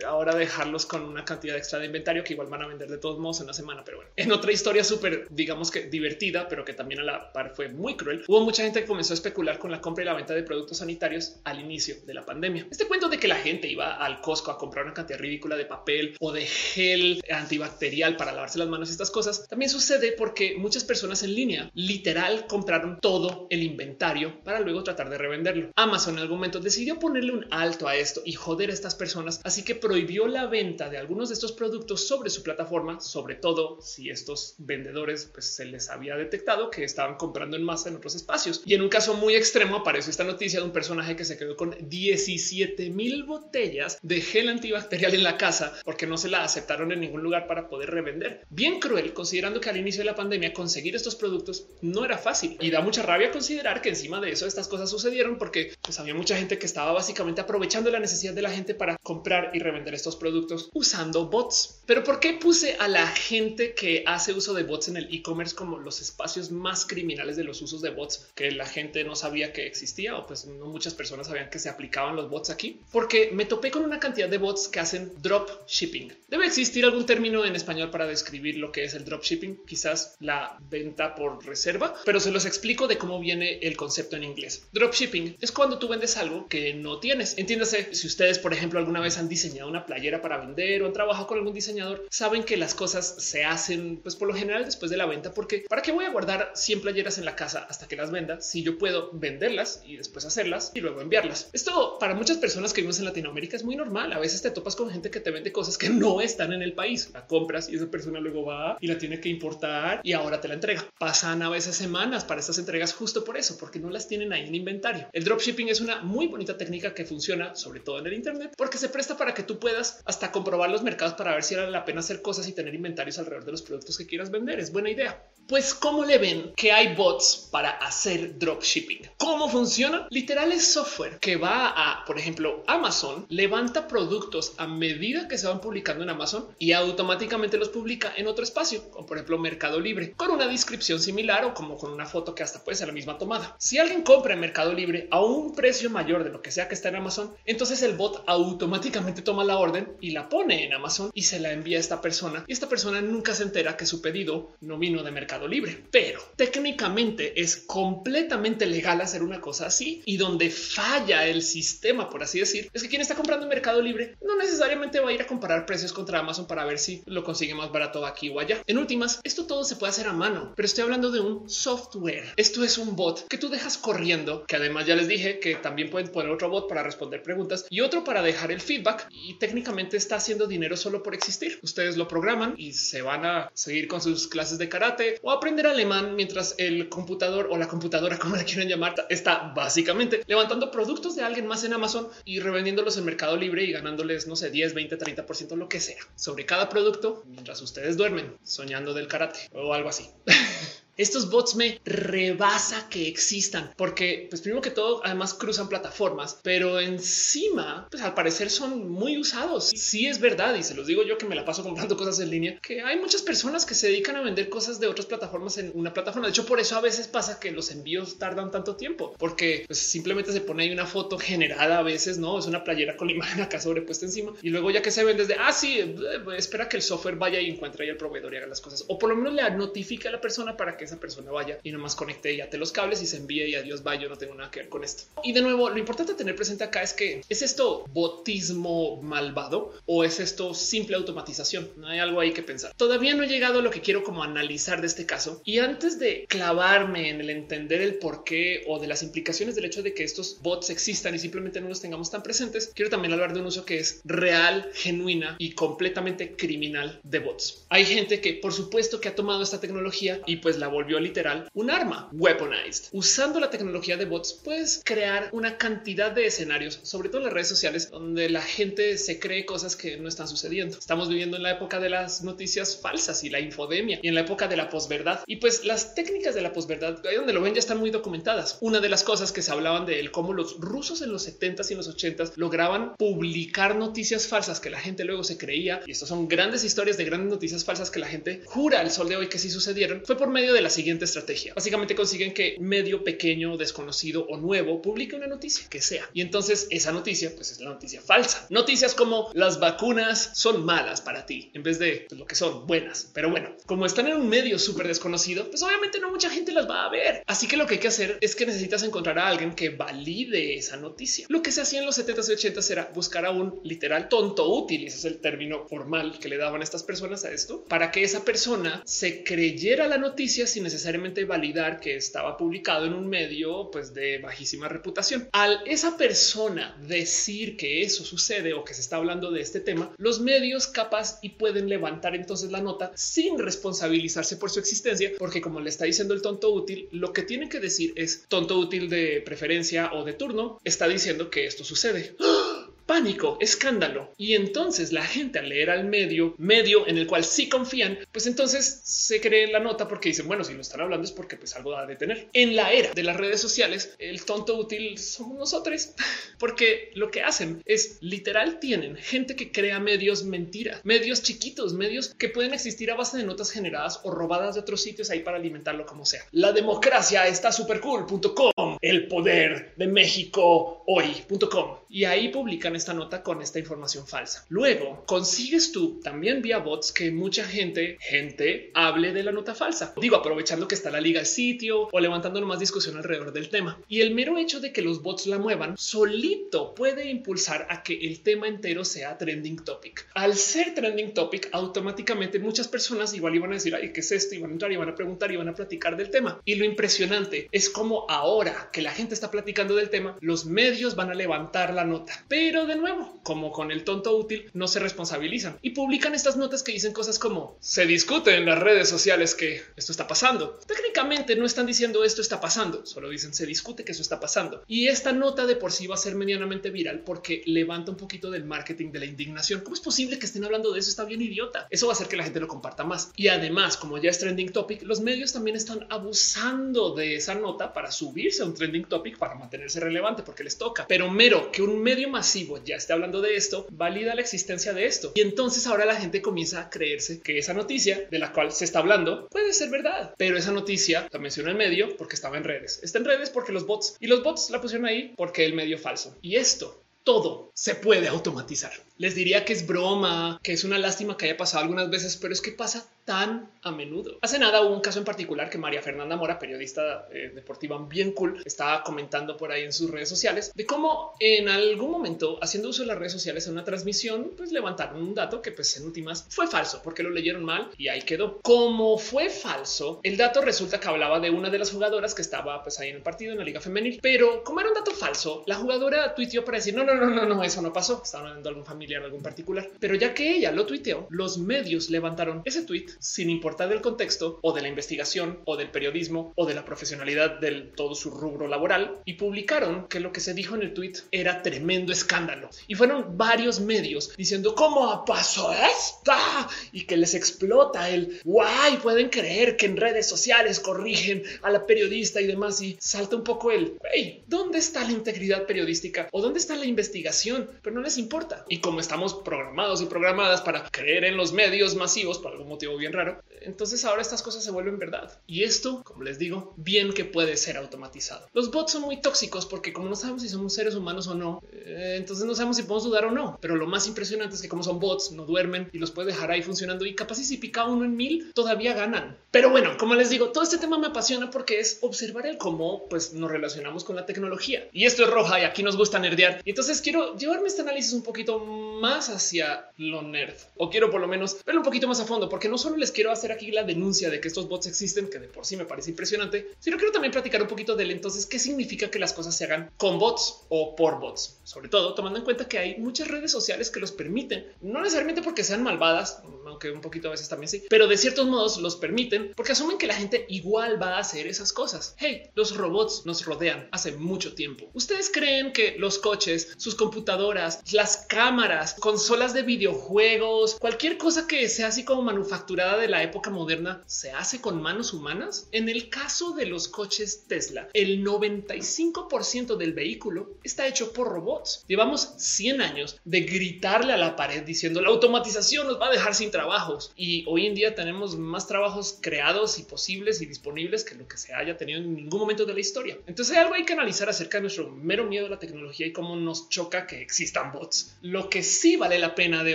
[0.07, 3.19] ahora dejarlos con una cantidad extra de inventario que igual van a vender de todos
[3.19, 3.85] modos en una semana.
[3.85, 7.55] Pero bueno, en otra historia súper, digamos que divertida, pero que también a la par
[7.55, 10.15] fue muy cruel, hubo mucha gente que comenzó a especular con la compra y la
[10.15, 12.67] venta de productos sanitarios al inicio de la pandemia.
[12.71, 15.65] Este cuento de que la gente iba al Costco a comprar una cantidad ridícula de
[15.65, 20.57] papel o de gel antibacterial para lavarse las manos y estas cosas también sucede porque
[20.59, 25.71] muchas personas en línea literal compraron todo el inventario para luego tratar de revenderlo.
[25.77, 29.41] Amazon en algún momento decidió ponerle un alto a esto y joder a estas personas,
[29.45, 33.81] así que prohibió la venta de algunos de estos productos sobre su plataforma, sobre todo
[33.83, 38.15] si estos vendedores pues, se les había detectado que estaban comprando en masa en otros
[38.15, 38.63] espacios.
[38.65, 41.57] Y en un caso muy extremo apareció esta noticia de un personaje que se quedó
[41.57, 46.93] con 17 mil botellas de gel antibacterial en la casa porque no se la aceptaron
[46.93, 48.47] en ningún lugar para poder revender.
[48.49, 52.57] Bien cruel, considerando que al inicio de la pandemia conseguir estos productos no era fácil
[52.61, 56.15] y da mucha rabia considerar que encima de eso estas cosas sucedieron porque pues, había
[56.15, 59.80] mucha gente que estaba básicamente aprovechando la necesidad de la gente para comprar y revender
[59.89, 61.81] estos productos usando bots.
[61.87, 65.55] Pero ¿por qué puse a la gente que hace uso de bots en el e-commerce
[65.55, 69.53] como los espacios más criminales de los usos de bots que la gente no sabía
[69.53, 72.81] que existía o pues no muchas personas sabían que se aplicaban los bots aquí?
[72.93, 76.13] Porque me topé con una cantidad de bots que hacen drop shipping.
[76.29, 80.17] Debe existir algún término en español para describir lo que es el drop shipping, quizás
[80.21, 84.65] la venta por reserva, pero se los explico de cómo viene el concepto en inglés.
[84.73, 87.39] Drop shipping es cuando tú vendes algo que no tienes.
[87.39, 90.93] Entiéndase, si ustedes, por ejemplo, alguna vez han diseñado una playera para vender o han
[90.93, 94.91] trabajado con algún diseñador, saben que las cosas se hacen, pues por lo general después
[94.91, 97.89] de la venta, porque para qué voy a guardar 100 playeras en la casa hasta
[97.89, 101.51] que las venda si yo puedo venderlas y después hacerlas y luego enviarlas.
[101.53, 104.13] Esto para muchas personas que vivimos en Latinoamérica es muy normal.
[104.13, 106.73] A veces te topas con gente que te vende cosas que no están en el
[106.73, 107.11] país.
[107.13, 110.49] La compras y esa persona luego va y la tiene que importar y ahora te
[110.49, 110.85] la entrega.
[110.99, 114.49] Pasan a veces semanas para estas entregas justo por eso, porque no las tienen ahí
[114.49, 115.09] en inventario.
[115.13, 118.79] El dropshipping es una muy bonita técnica que funciona sobre todo en el Internet porque
[118.79, 121.85] se presta para que tú puedas hasta comprobar los mercados para ver si vale la
[121.85, 124.59] pena hacer cosas y tener inventarios alrededor de los productos que quieras vender.
[124.59, 125.23] Es buena idea.
[125.47, 129.11] Pues cómo le ven que hay bots para hacer dropshipping.
[129.17, 130.07] ¿Cómo funciona?
[130.11, 135.49] Literal es software que va a, por ejemplo, Amazon levanta productos a medida que se
[135.49, 139.81] van publicando en Amazon y automáticamente los publica en otro espacio, como por ejemplo Mercado
[139.81, 142.95] Libre, con una descripción similar o como con una foto que hasta puede ser la
[142.95, 143.57] misma tomada.
[143.59, 146.75] Si alguien compra en Mercado Libre a un precio mayor de lo que sea que
[146.75, 151.11] está en Amazon, entonces el bot automáticamente toma la orden y la pone en Amazon
[151.13, 154.01] y se la envía a esta persona y esta persona nunca se entera que su
[154.01, 160.03] pedido no vino de Mercado Libre, pero técnicamente es completamente legal hacer una cosa así
[160.05, 163.83] y donde falla el sistema, por así decir, es que quien está comprando en Mercado
[163.83, 167.25] Libre no necesariamente va a ir a comparar precios contra Amazon para ver si lo
[167.25, 168.63] consigue más barato aquí o allá.
[168.69, 172.35] En últimas, esto todo se puede hacer a mano, pero estoy hablando de un software.
[172.37, 175.91] Esto es un bot que tú dejas corriendo, que además ya les dije que también
[175.91, 179.09] pueden poner otro bot para responder preguntas y otro para dejar el feedback
[179.41, 181.59] técnicamente está haciendo dinero solo por existir.
[181.63, 185.67] Ustedes lo programan y se van a seguir con sus clases de karate o aprender
[185.67, 191.17] alemán mientras el computador o la computadora, como la quieran llamar, está básicamente levantando productos
[191.17, 194.75] de alguien más en Amazon y revendiéndolos en Mercado Libre y ganándoles, no sé, 10,
[194.75, 199.09] 20, 30 por ciento, lo que sea sobre cada producto mientras ustedes duermen soñando del
[199.09, 200.09] karate o algo así.
[201.01, 206.79] Estos bots me rebasa que existan porque, pues primero que todo, además cruzan plataformas, pero
[206.79, 209.71] encima, pues al parecer son muy usados.
[209.75, 212.29] Sí es verdad y se los digo yo que me la paso comprando cosas en
[212.29, 215.73] línea, que hay muchas personas que se dedican a vender cosas de otras plataformas en
[215.73, 216.27] una plataforma.
[216.27, 219.79] De hecho, por eso a veces pasa que los envíos tardan tanto tiempo, porque pues,
[219.79, 223.15] simplemente se pone ahí una foto generada a veces, no es una playera con la
[223.15, 225.97] imagen acá sobrepuesta encima y luego ya que se vende desde ah, sí, eh,
[226.37, 228.99] espera que el software vaya y encuentre ahí el proveedor y haga las cosas, o
[228.99, 231.95] por lo menos le notifica a la persona para que esa persona vaya y nomás
[231.95, 234.51] conecte y ate los cables y se envíe y adiós, va, yo no tengo nada
[234.51, 235.05] que ver con esto.
[235.23, 240.05] Y de nuevo, lo importante tener presente acá es que es esto botismo malvado o
[240.05, 241.71] es esto simple automatización.
[241.77, 242.73] No hay algo ahí que pensar.
[242.77, 245.99] Todavía no he llegado a lo que quiero como analizar de este caso y antes
[245.99, 249.95] de clavarme en el entender el por qué o de las implicaciones del hecho de
[249.95, 253.41] que estos bots existan y simplemente no los tengamos tan presentes, quiero también hablar de
[253.41, 257.65] un uso que es real, genuina y completamente criminal de bots.
[257.69, 261.51] Hay gente que por supuesto que ha tomado esta tecnología y pues la volvió literal
[261.53, 262.87] un arma weaponized.
[262.93, 267.35] Usando la tecnología de bots puedes crear una cantidad de escenarios, sobre todo en las
[267.35, 270.79] redes sociales, donde la gente se cree cosas que no están sucediendo.
[270.79, 274.23] Estamos viviendo en la época de las noticias falsas y la infodemia y en la
[274.23, 275.21] época de la posverdad.
[275.27, 278.57] Y pues las técnicas de la posverdad, donde lo ven, ya están muy documentadas.
[278.63, 281.69] Una de las cosas que se hablaban de él, cómo los rusos en los 70s
[281.69, 285.83] y en los 80s lograban publicar noticias falsas que la gente luego se creía.
[285.87, 289.11] Y estas son grandes historias de grandes noticias falsas que la gente jura al sol
[289.11, 290.03] de hoy que sí sucedieron.
[290.07, 291.55] Fue por medio de la siguiente estrategia.
[291.55, 296.09] Básicamente consiguen que medio pequeño, desconocido o nuevo publique una noticia que sea.
[296.13, 298.47] Y entonces esa noticia pues es la noticia falsa.
[298.51, 302.67] Noticias como las vacunas son malas para ti en vez de pues, lo que son
[302.67, 303.11] buenas.
[303.13, 306.69] Pero bueno, como están en un medio súper desconocido, pues obviamente no mucha gente las
[306.69, 307.23] va a ver.
[307.27, 310.57] Así que lo que hay que hacer es que necesitas encontrar a alguien que valide
[310.57, 311.27] esa noticia.
[311.29, 314.49] Lo que se hacía en los 70s y 80s era buscar a un literal tonto
[314.49, 317.91] útil, ese es el término formal que le daban a estas personas a esto, para
[317.91, 323.09] que esa persona se creyera la noticia sin necesariamente validar que estaba publicado en un
[323.09, 325.29] medio pues de bajísima reputación.
[325.33, 329.93] Al esa persona decir que eso sucede o que se está hablando de este tema,
[329.97, 335.41] los medios capaz y pueden levantar entonces la nota sin responsabilizarse por su existencia, porque
[335.41, 338.89] como le está diciendo el tonto útil, lo que tiene que decir es tonto útil
[338.89, 342.17] de preferencia o de turno, está diciendo que esto sucede.
[342.21, 342.60] ¡Ah!
[342.91, 344.13] Pánico, escándalo.
[344.19, 348.27] Y entonces la gente al leer al medio, medio en el cual sí confían, pues
[348.27, 351.55] entonces se cree la nota porque dicen, bueno, si lo están hablando es porque pues
[351.55, 352.27] algo da de tener.
[352.33, 355.91] En la era de las redes sociales, el tonto útil somos nosotros,
[356.41, 362.13] porque lo que hacen es literal tienen gente que crea medios mentira, medios chiquitos, medios
[362.19, 365.37] que pueden existir a base de notas generadas o robadas de otros sitios ahí para
[365.37, 366.25] alimentarlo como sea.
[366.33, 373.23] La democracia está súper cool.com, el poder de México hoy.com y ahí publican esta nota
[373.23, 374.47] con esta información falsa.
[374.49, 379.93] Luego consigues tú también vía bots que mucha gente, gente hable de la nota falsa.
[380.01, 383.79] Digo, aprovechando que está la liga al sitio o levantando más discusión alrededor del tema.
[383.89, 387.95] Y el mero hecho de que los bots la muevan solito puede impulsar a que
[388.07, 390.07] el tema entero sea trending topic.
[390.15, 394.35] Al ser trending topic, automáticamente muchas personas igual iban a decir, ay, ¿qué es esto?
[394.35, 396.41] Y van a entrar y van a preguntar y van a platicar del tema.
[396.45, 400.95] Y lo impresionante es como ahora que la gente está platicando del tema, los medios
[400.95, 402.25] van a levantar la nota.
[402.29, 406.63] Pero de nuevo, como con el tonto útil, no se responsabilizan y publican estas notas
[406.63, 410.59] que dicen cosas como se discute en las redes sociales que esto está pasando.
[410.67, 414.63] Técnicamente no están diciendo esto está pasando, solo dicen se discute que eso está pasando.
[414.67, 418.31] Y esta nota de por sí va a ser medianamente viral porque levanta un poquito
[418.31, 419.61] del marketing de la indignación.
[419.61, 420.91] ¿Cómo es posible que estén hablando de eso?
[420.91, 421.67] Está bien idiota.
[421.71, 423.13] Eso va a hacer que la gente lo comparta más.
[423.17, 427.73] Y además, como ya es trending topic, los medios también están abusando de esa nota
[427.73, 430.87] para subirse a un trending topic para mantenerse relevante porque les toca.
[430.89, 434.87] Pero mero que un medio masivo ya esté hablando de esto, valida la existencia de
[434.87, 435.13] esto.
[435.15, 438.65] Y entonces ahora la gente comienza a creerse que esa noticia de la cual se
[438.65, 442.45] está hablando puede ser verdad, pero esa noticia la menciona en medio porque estaba en
[442.45, 442.81] redes.
[442.83, 445.79] Está en redes porque los bots y los bots la pusieron ahí porque el medio
[445.79, 446.17] falso.
[446.23, 448.73] Y esto todo se puede automatizar.
[448.99, 452.33] Les diría que es broma, que es una lástima que haya pasado algunas veces, pero
[452.33, 454.19] es que pasa tan a menudo.
[454.23, 458.13] Hace nada hubo un caso en particular que María Fernanda Mora, periodista eh, deportiva bien
[458.13, 462.69] cool, estaba comentando por ahí en sus redes sociales de cómo en algún momento haciendo
[462.69, 465.87] uso de las redes sociales en una transmisión, pues levantaron un dato que pues en
[465.87, 468.41] últimas fue falso porque lo leyeron mal y ahí quedó.
[468.43, 472.63] Como fue falso, el dato resulta que hablaba de una de las jugadoras que estaba
[472.63, 475.43] pues ahí en el partido en la liga femenil, pero como era un dato falso,
[475.47, 478.03] la jugadora tuiteó para decir no, no, no, no, no, eso no pasó.
[478.05, 482.43] Estaban hablando algún familiar algún particular, pero ya que ella lo tuiteó, los medios levantaron
[482.45, 486.55] ese tweet sin importar del contexto o de la investigación o del periodismo o de
[486.55, 490.63] la profesionalidad del todo su rubro laboral y publicaron que lo que se dijo en
[490.63, 496.97] el tweet era tremendo escándalo y fueron varios medios diciendo cómo pasó esta y que
[496.97, 498.77] les explota el guay.
[498.83, 503.25] Pueden creer que en redes sociales corrigen a la periodista y demás y salta un
[503.25, 507.49] poco el hey, ¿dónde está la integridad periodística o dónde está la investigación?
[507.63, 508.45] Pero no les importa.
[508.49, 512.77] Y como estamos programados y programadas para creer en los medios masivos por algún motivo
[512.77, 515.19] bien raro, entonces ahora estas cosas se vuelven verdad.
[515.27, 518.27] Y esto, como les digo, bien que puede ser automatizado.
[518.33, 521.43] Los bots son muy tóxicos porque como no sabemos si somos seres humanos o no,
[521.53, 523.39] eh, entonces no sabemos si podemos dudar o no.
[523.41, 526.31] Pero lo más impresionante es que como son bots, no duermen y los puede dejar
[526.31, 529.19] ahí funcionando y capaz si pica uno en mil, todavía ganan.
[529.31, 532.89] Pero bueno, como les digo, todo este tema me apasiona porque es observar el cómo
[532.89, 534.69] pues nos relacionamos con la tecnología.
[534.73, 536.41] Y esto es roja y aquí nos gusta nerdear.
[536.45, 541.01] Y entonces quiero llevarme este análisis un poquito más hacia lo nerd o quiero por
[541.01, 543.51] lo menos verlo un poquito más a fondo porque no solo les quiero hacer aquí
[543.51, 546.77] la denuncia de que estos bots existen, que de por sí me parece impresionante, sino
[546.77, 549.99] quiero también platicar un poquito del entonces qué significa que las cosas se hagan con
[549.99, 553.81] bots o por bots, sobre todo tomando en cuenta que hay muchas redes sociales que
[553.81, 557.87] los permiten, no necesariamente porque sean malvadas, aunque un poquito a veces también sí, pero
[557.87, 561.53] de ciertos modos los permiten porque asumen que la gente igual va a hacer esas
[561.53, 561.95] cosas.
[561.99, 564.71] Hey, los robots nos rodean hace mucho tiempo.
[564.75, 571.49] ¿Ustedes creen que los coches, sus computadoras, las cámaras, consolas de videojuegos, cualquier cosa que
[571.49, 575.49] sea así como manufacturada de la época moderna se hace con manos humanas?
[575.53, 581.65] En el caso de los coches Tesla, el 95% del vehículo está hecho por robots.
[581.69, 586.15] Llevamos 100 años de gritarle a la pared diciendo la automatización nos va a dejar
[586.15, 590.85] sin trabajo trabajos y hoy en día tenemos más trabajos creados y posibles y disponibles
[590.85, 592.97] que lo que se haya tenido en ningún momento de la historia.
[593.07, 595.93] Entonces hay algo hay que analizar acerca de nuestro mero miedo a la tecnología y
[595.93, 597.95] cómo nos choca que existan bots.
[598.01, 599.55] Lo que sí vale la pena de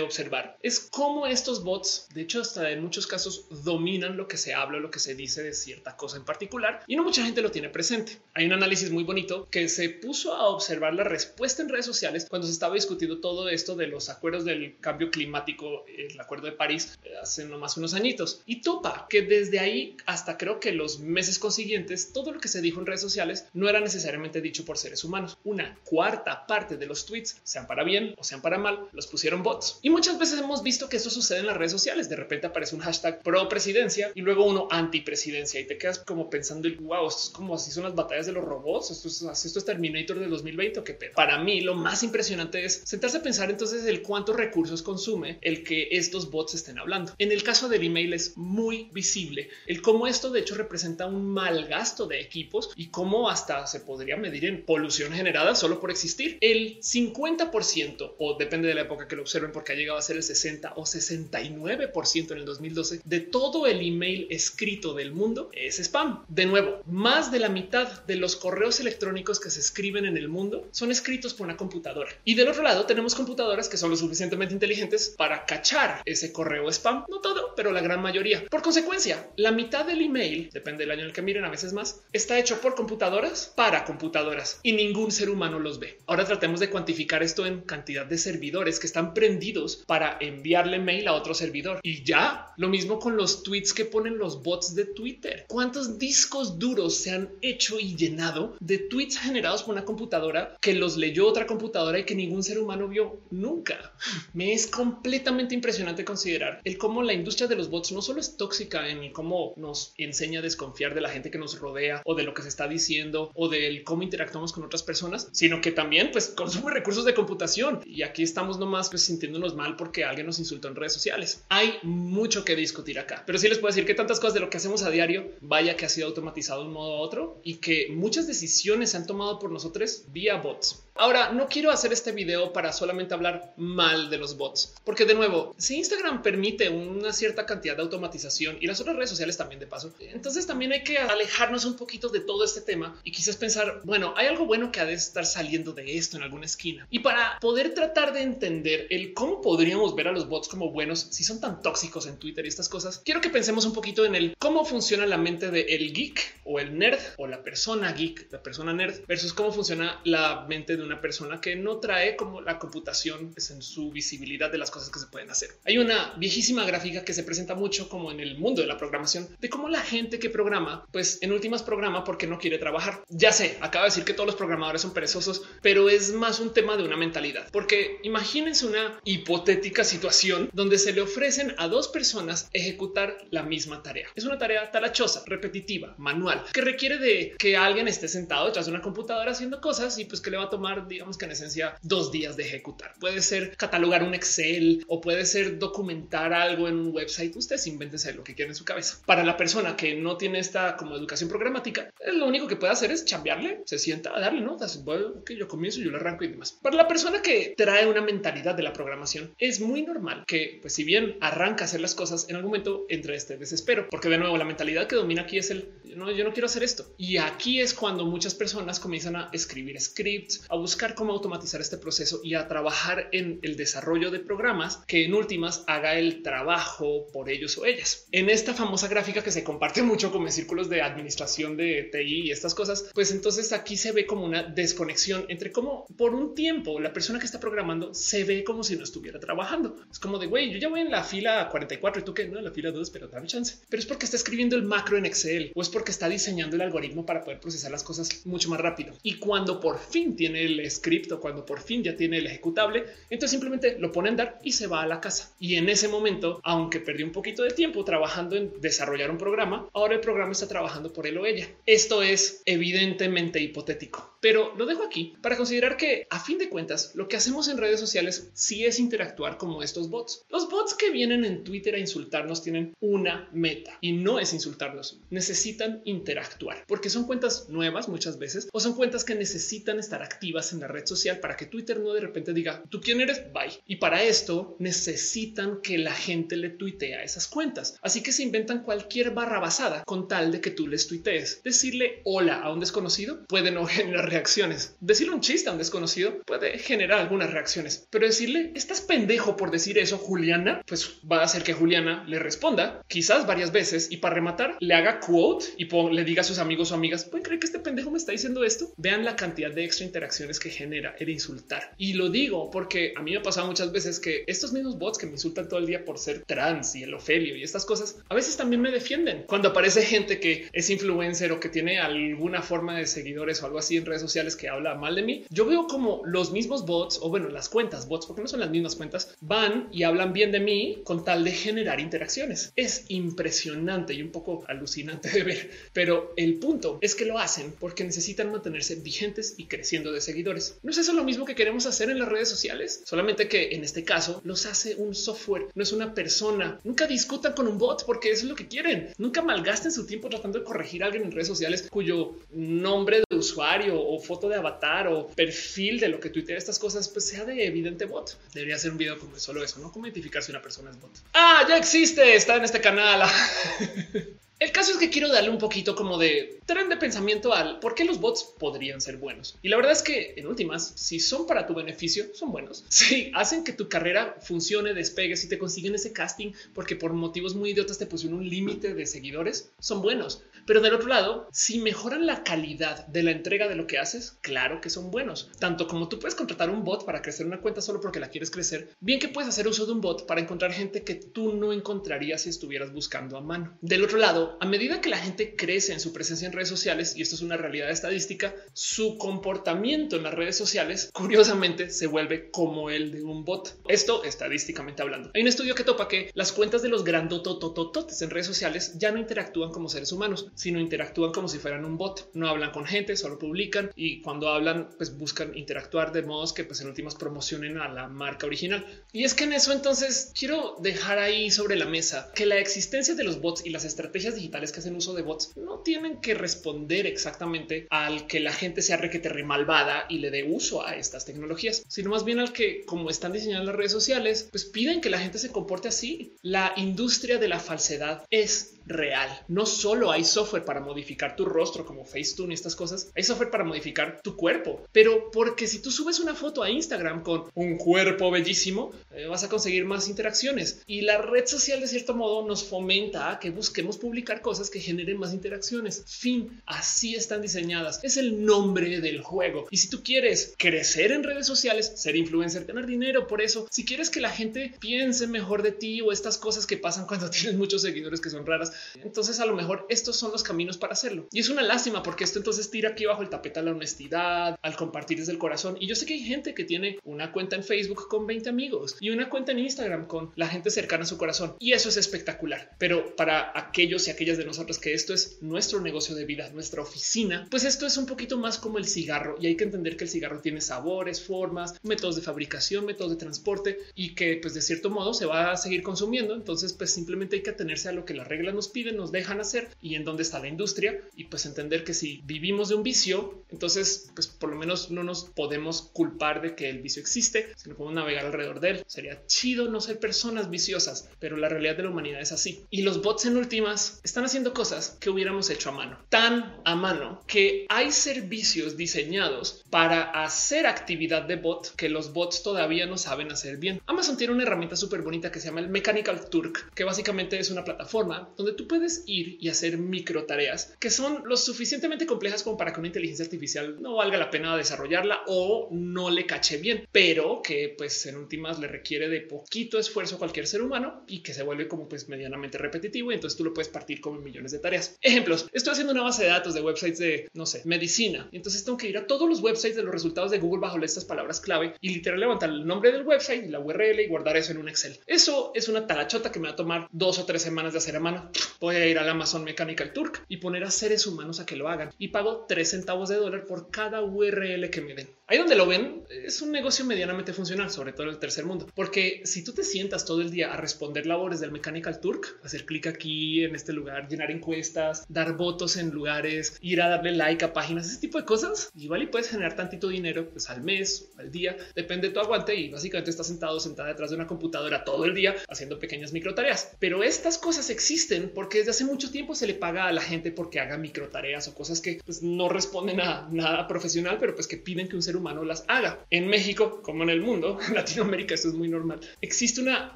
[0.00, 4.54] observar es cómo estos bots, de hecho hasta en muchos casos, dominan lo que se
[4.54, 7.50] habla, lo que se dice de cierta cosa en particular y no mucha gente lo
[7.50, 8.18] tiene presente.
[8.34, 12.26] Hay un análisis muy bonito que se puso a observar la respuesta en redes sociales
[12.30, 16.52] cuando se estaba discutiendo todo esto de los acuerdos del cambio climático, el acuerdo de
[16.52, 21.00] París eh, hace nomás unos añitos y topa que desde ahí hasta creo que los
[21.00, 24.78] meses consiguientes todo lo que se dijo en redes sociales no era necesariamente dicho por
[24.78, 25.38] seres humanos.
[25.44, 29.42] Una cuarta parte de los tweets, sean para bien o sean para mal, los pusieron
[29.42, 29.78] bots.
[29.82, 32.08] Y muchas veces hemos visto que esto sucede en las redes sociales.
[32.08, 35.98] De repente aparece un hashtag pro presidencia y luego uno anti presidencia y te quedas
[35.98, 38.90] como pensando el wow, esto es como así son las batallas de los robots.
[38.90, 41.12] Esto es, esto es Terminator de 2020 o qué pedo.
[41.14, 45.64] Para mí, lo más impresionante es sentarse a pensar entonces el cuántos recursos consume el
[45.64, 47.12] que estos bots estén hablando.
[47.18, 51.26] En el caso del email es muy visible el cómo esto de hecho representa un
[51.32, 55.90] mal gasto de equipos y cómo hasta se podría medir en polución generada solo por
[55.90, 56.38] existir.
[56.40, 60.16] El 50% o depende de la época que lo observen porque ha llegado a ser
[60.16, 62.44] el 60 o 69% en el
[62.76, 66.24] 2012 de todo el email escrito del mundo es spam.
[66.28, 70.28] De nuevo, más de la mitad de los correos electrónicos que se escriben en el
[70.28, 72.10] mundo son escritos por una computadora.
[72.24, 76.68] Y del otro lado tenemos computadoras que son lo suficientemente inteligentes para cachar ese correo
[76.70, 77.04] spam.
[77.08, 78.44] No todo, pero la gran mayoría.
[78.46, 81.72] Por consecuencia, la mitad del email, depende del año en el que miren, a veces
[81.72, 85.98] más, está hecho por computadoras para computadoras y ningún ser humano los ve.
[86.06, 91.08] Ahora tratemos de cuantificar esto en cantidad de servidores que están prendidos para enviarle mail
[91.08, 91.80] a otro servidor.
[91.82, 95.44] Y ya lo mismo con los tweets que ponen los bots de Twitter.
[95.48, 100.74] ¿Cuántos discos duros se han hecho y llenado de tweets generados por una computadora que
[100.74, 103.92] los leyó otra computadora y que ningún ser humano vio nunca?
[104.32, 108.36] Me es completamente impresionante considerar el cómo la industria de los bots no solo es
[108.36, 112.22] tóxica en cómo nos enseña a desconfiar de la gente que nos rodea o de
[112.22, 116.10] lo que se está diciendo o del cómo interactuamos con otras personas, sino que también
[116.12, 117.80] pues consume recursos de computación.
[117.84, 121.44] Y aquí estamos nomás pues sintiéndonos mal porque alguien nos insultó en redes sociales.
[121.48, 124.50] Hay mucho que discutir acá, pero sí les puedo decir que tantas cosas de lo
[124.50, 127.56] que hacemos a diario, vaya que ha sido automatizado de un modo u otro y
[127.56, 130.82] que muchas decisiones se han tomado por nosotros vía bots.
[130.98, 135.14] Ahora, no quiero hacer este video para solamente hablar mal de los bots, porque de
[135.14, 139.60] nuevo, si Instagram permite una cierta cantidad de automatización y las otras redes sociales también
[139.60, 143.36] de paso, entonces también hay que alejarnos un poquito de todo este tema y quizás
[143.36, 146.86] pensar, bueno, hay algo bueno que ha de estar saliendo de esto en alguna esquina.
[146.90, 151.08] Y para poder tratar de entender el cómo podríamos ver a los bots como buenos
[151.10, 154.14] si son tan tóxicos en Twitter y estas cosas, quiero que pensemos un poquito en
[154.14, 158.28] el cómo funciona la mente del el geek o el nerd o la persona geek,
[158.30, 162.40] la persona nerd versus cómo funciona la mente de una persona que no trae como
[162.40, 165.50] la computación es en su visibilidad de las cosas que se pueden hacer.
[165.64, 169.28] Hay una viejísima gráfica que se presenta mucho como en el mundo de la programación
[169.40, 173.02] de cómo la gente que programa, pues en últimas programa porque no quiere trabajar.
[173.08, 176.52] Ya sé, acaba de decir que todos los programadores son perezosos, pero es más un
[176.52, 181.88] tema de una mentalidad, porque imagínense una hipotética situación donde se le ofrecen a dos
[181.88, 184.08] personas ejecutar la misma tarea.
[184.14, 188.72] Es una tarea talachosa, repetitiva, manual, que requiere de que alguien esté sentado detrás de
[188.72, 191.76] una computadora haciendo cosas y pues que le va a tomar digamos que en esencia
[191.82, 192.94] dos días de ejecutar.
[193.00, 197.36] Puede ser catalogar un Excel o puede ser documentar algo en un website.
[197.36, 198.98] Ustedes invéntense lo que quieran en su cabeza.
[199.06, 202.90] Para la persona que no tiene esta como educación programática, lo único que puede hacer
[202.90, 204.84] es chambearle, se sienta a darle notas.
[204.84, 206.52] Bueno, que yo comienzo, yo le arranco y demás.
[206.62, 210.74] Para la persona que trae una mentalidad de la programación, es muy normal que, pues,
[210.74, 214.18] si bien arranca a hacer las cosas, en algún momento entre este desespero, porque de
[214.18, 216.94] nuevo la mentalidad que domina aquí es el no, yo no quiero hacer esto.
[216.98, 221.78] Y aquí es cuando muchas personas comienzan a escribir scripts, a buscar cómo automatizar este
[221.78, 227.06] proceso y a trabajar en el desarrollo de programas que en últimas haga el trabajo
[227.12, 228.06] por ellos o ellas.
[228.12, 232.26] En esta famosa gráfica que se comparte mucho como en círculos de administración de TI
[232.26, 236.34] y estas cosas, pues entonces aquí se ve como una desconexión entre cómo por un
[236.34, 239.76] tiempo la persona que está programando se ve como si no estuviera trabajando.
[239.90, 242.40] Es como de güey, yo ya voy en la fila 44 y tú que no
[242.40, 243.56] la fila 2, pero dame chance.
[243.68, 246.62] Pero es porque está escribiendo el macro en Excel o es porque está diseñando el
[246.62, 248.94] algoritmo para poder procesar las cosas mucho más rápido.
[249.02, 252.84] Y cuando por fin tiene el script o cuando por fin ya tiene el ejecutable,
[253.10, 255.34] entonces simplemente lo pone en dar y se va a la casa.
[255.38, 259.68] Y en ese momento, aunque perdió un poquito de tiempo trabajando en desarrollar un programa,
[259.74, 261.48] ahora el programa está trabajando por él o ella.
[261.66, 266.96] Esto es evidentemente hipotético pero lo dejo aquí para considerar que a fin de cuentas
[266.96, 270.24] lo que hacemos en redes sociales sí es interactuar como estos bots.
[270.30, 274.98] Los bots que vienen en Twitter a insultarnos tienen una meta y no es insultarnos.
[275.10, 280.52] Necesitan interactuar porque son cuentas nuevas muchas veces o son cuentas que necesitan estar activas
[280.52, 283.62] en la red social para que Twitter no de repente diga tú quién eres, bye.
[283.64, 287.78] Y para esto necesitan que la gente le tuitee a esas cuentas.
[287.80, 291.42] Así que se inventan cualquier barra basada con tal de que tú les tuitees.
[291.44, 294.76] Decirle hola a un desconocido puede no generar reacciones.
[294.80, 299.50] Decirle un chiste a un desconocido puede generar algunas reacciones, pero decirle estás pendejo por
[299.50, 303.98] decir eso, Juliana, pues va a hacer que Juliana le responda quizás varias veces y
[303.98, 307.40] para rematar le haga quote y le diga a sus amigos o amigas, pueden creer
[307.40, 308.72] que este pendejo me está diciendo esto.
[308.78, 311.74] Vean la cantidad de extra interacciones que genera el insultar.
[311.76, 314.96] Y lo digo porque a mí me ha pasado muchas veces que estos mismos bots
[314.96, 317.98] que me insultan todo el día por ser trans y el ofelio y estas cosas,
[318.08, 319.24] a veces también me defienden.
[319.26, 323.58] Cuando aparece gente que es influencer o que tiene alguna forma de seguidores o algo
[323.58, 326.98] así en redes sociales que habla mal de mí, yo veo como los mismos bots
[327.02, 330.32] o bueno, las cuentas bots, porque no son las mismas cuentas, van y hablan bien
[330.32, 332.52] de mí con tal de generar interacciones.
[332.56, 337.52] Es impresionante y un poco alucinante de ver, pero el punto es que lo hacen
[337.58, 340.58] porque necesitan mantenerse vigentes y creciendo de seguidores.
[340.62, 342.82] ¿No es eso lo mismo que queremos hacer en las redes sociales?
[342.84, 346.60] Solamente que en este caso los hace un software, no es una persona.
[346.64, 348.88] Nunca discutan con un bot porque eso es lo que quieren.
[348.98, 353.16] Nunca malgasten su tiempo tratando de corregir a alguien en redes sociales cuyo nombre de
[353.16, 357.24] usuario o foto de avatar o perfil de lo que tuitea estas cosas pues sea
[357.24, 358.18] de evidente bot.
[358.34, 360.92] Debería ser un video como solo eso, no como identificar si una persona es bot.
[361.14, 363.02] Ah, ya existe, está en este canal.
[364.38, 367.74] El caso es que quiero darle un poquito como de tren de pensamiento al por
[367.74, 369.38] qué los bots podrían ser buenos.
[369.40, 372.64] Y la verdad es que en últimas, si son para tu beneficio, son buenos.
[372.76, 377.34] Si hacen que tu carrera funcione, despegue, si te consiguen ese casting porque por motivos
[377.34, 380.22] muy idiotas te pusieron un límite de seguidores, son buenos.
[380.46, 384.18] Pero del otro lado, si mejoran la calidad de la entrega de lo que haces,
[384.20, 385.30] claro que son buenos.
[385.40, 388.30] Tanto como tú puedes contratar un bot para crecer una cuenta solo porque la quieres
[388.30, 391.52] crecer, bien que puedes hacer uso de un bot para encontrar gente que tú no
[391.52, 393.58] encontrarías si estuvieras buscando a mano.
[393.60, 396.96] Del otro lado, a medida que la gente crece en su presencia en redes sociales,
[396.96, 402.30] y esto es una realidad estadística, su comportamiento en las redes sociales, curiosamente, se vuelve
[402.30, 403.58] como el de un bot.
[403.68, 405.10] Esto estadísticamente hablando.
[405.14, 408.90] Hay un estudio que topa que las cuentas de los grandototototes en redes sociales ya
[408.92, 412.10] no interactúan como seres humanos sino interactúan como si fueran un bot.
[412.14, 416.44] No hablan con gente, solo publican y cuando hablan, pues buscan interactuar de modos que
[416.44, 418.64] pues en últimas promocionen a la marca original.
[418.92, 422.94] Y es que en eso entonces quiero dejar ahí sobre la mesa que la existencia
[422.94, 426.14] de los bots y las estrategias digitales que hacen uso de bots no tienen que
[426.14, 431.04] responder exactamente al que la gente sea requete malvada y le dé uso a estas
[431.04, 434.90] tecnologías, sino más bien al que como están diseñadas las redes sociales, pues piden que
[434.90, 436.14] la gente se comporte así.
[436.22, 439.08] La industria de la falsedad es real.
[439.28, 443.30] No solo hay software para modificar tu rostro como Facetune y estas cosas, hay software
[443.30, 447.56] para modificar tu cuerpo, pero porque si tú subes una foto a Instagram con un
[447.56, 452.26] cuerpo bellísimo, eh, vas a conseguir más interacciones y la red social de cierto modo
[452.26, 455.84] nos fomenta a que busquemos publicar cosas que generen más interacciones.
[455.86, 457.80] Fin, así están diseñadas.
[457.82, 459.46] Es el nombre del juego.
[459.50, 463.64] Y si tú quieres crecer en redes sociales, ser influencer, tener dinero por eso, si
[463.64, 467.34] quieres que la gente piense mejor de ti o estas cosas que pasan cuando tienes
[467.34, 468.52] muchos seguidores que son raras,
[468.82, 471.08] entonces a lo mejor estos son los caminos para hacerlo.
[471.12, 474.38] Y es una lástima porque esto entonces tira aquí bajo el tapete a la honestidad,
[474.42, 475.56] al compartir desde el corazón.
[475.60, 478.76] Y yo sé que hay gente que tiene una cuenta en Facebook con 20 amigos
[478.80, 481.36] y una cuenta en Instagram con la gente cercana a su corazón.
[481.38, 482.54] Y eso es espectacular.
[482.58, 486.62] Pero para aquellos y aquellas de nosotros que esto es nuestro negocio de vida, nuestra
[486.62, 489.84] oficina, pues esto es un poquito más como el cigarro y hay que entender que
[489.84, 494.42] el cigarro tiene sabores, formas, métodos de fabricación, métodos de transporte y que pues de
[494.42, 496.14] cierto modo se va a seguir consumiendo.
[496.14, 499.20] Entonces pues simplemente hay que atenerse a lo que las reglas nos piden, nos dejan
[499.20, 502.62] hacer y en dónde está la industria y pues entender que si vivimos de un
[502.62, 507.32] vicio, entonces pues por lo menos no nos podemos culpar de que el vicio existe,
[507.36, 508.64] sino podemos navegar alrededor de él.
[508.66, 512.44] Sería chido no ser personas viciosas, pero la realidad de la humanidad es así.
[512.50, 516.54] Y los bots en últimas están haciendo cosas que hubiéramos hecho a mano, tan a
[516.54, 522.78] mano que hay servicios diseñados para hacer actividad de bot que los bots todavía no
[522.78, 523.60] saben hacer bien.
[523.66, 527.30] Amazon tiene una herramienta súper bonita que se llama el Mechanical Turk, que básicamente es
[527.30, 532.22] una plataforma donde tú puedes ir y hacer micro tareas que son lo suficientemente complejas
[532.22, 536.36] como para que una inteligencia artificial no valga la pena desarrollarla o no le cache
[536.38, 541.02] bien, pero que pues en últimas le requiere de poquito esfuerzo cualquier ser humano y
[541.02, 542.90] que se vuelve como pues medianamente repetitivo.
[542.90, 544.76] Y entonces tú lo puedes partir como millones de tareas.
[544.82, 545.28] Ejemplos.
[545.32, 548.08] Estoy haciendo una base de datos de websites de no sé, medicina.
[548.12, 550.84] Entonces tengo que ir a todos los websites de los resultados de Google bajo estas
[550.84, 554.32] palabras clave y literal levantar el nombre del website y la URL y guardar eso
[554.32, 554.78] en un Excel.
[554.86, 557.76] Eso es una talachota que me va a tomar dos o tres semanas de hacer
[557.76, 558.10] a mano.
[558.40, 561.48] Voy a ir al Amazon Mechanical Turk y poner a seres humanos a que lo
[561.48, 564.95] hagan y pago tres centavos de dólar por cada URL que me den.
[565.08, 568.48] Ahí donde lo ven es un negocio medianamente funcional, sobre todo en el tercer mundo,
[568.56, 572.44] porque si tú te sientas todo el día a responder labores del Mechanical Turk, hacer
[572.44, 577.24] clic aquí en este lugar, llenar encuestas, dar votos en lugares, ir a darle like
[577.24, 580.90] a páginas, ese tipo de cosas, igual y puedes generar tantito dinero pues al mes,
[580.98, 584.64] al día, depende de tu aguante y básicamente estás sentado sentada detrás de una computadora
[584.64, 586.50] todo el día haciendo pequeñas micro tareas.
[586.58, 590.10] Pero estas cosas existen porque desde hace mucho tiempo se le paga a la gente
[590.10, 594.26] porque haga micro tareas o cosas que pues, no responden a nada profesional, pero pues
[594.26, 595.84] que piden que un ser humano las haga.
[595.90, 598.80] En México, como en el mundo, en Latinoamérica, esto es muy normal.
[599.00, 599.72] Existe una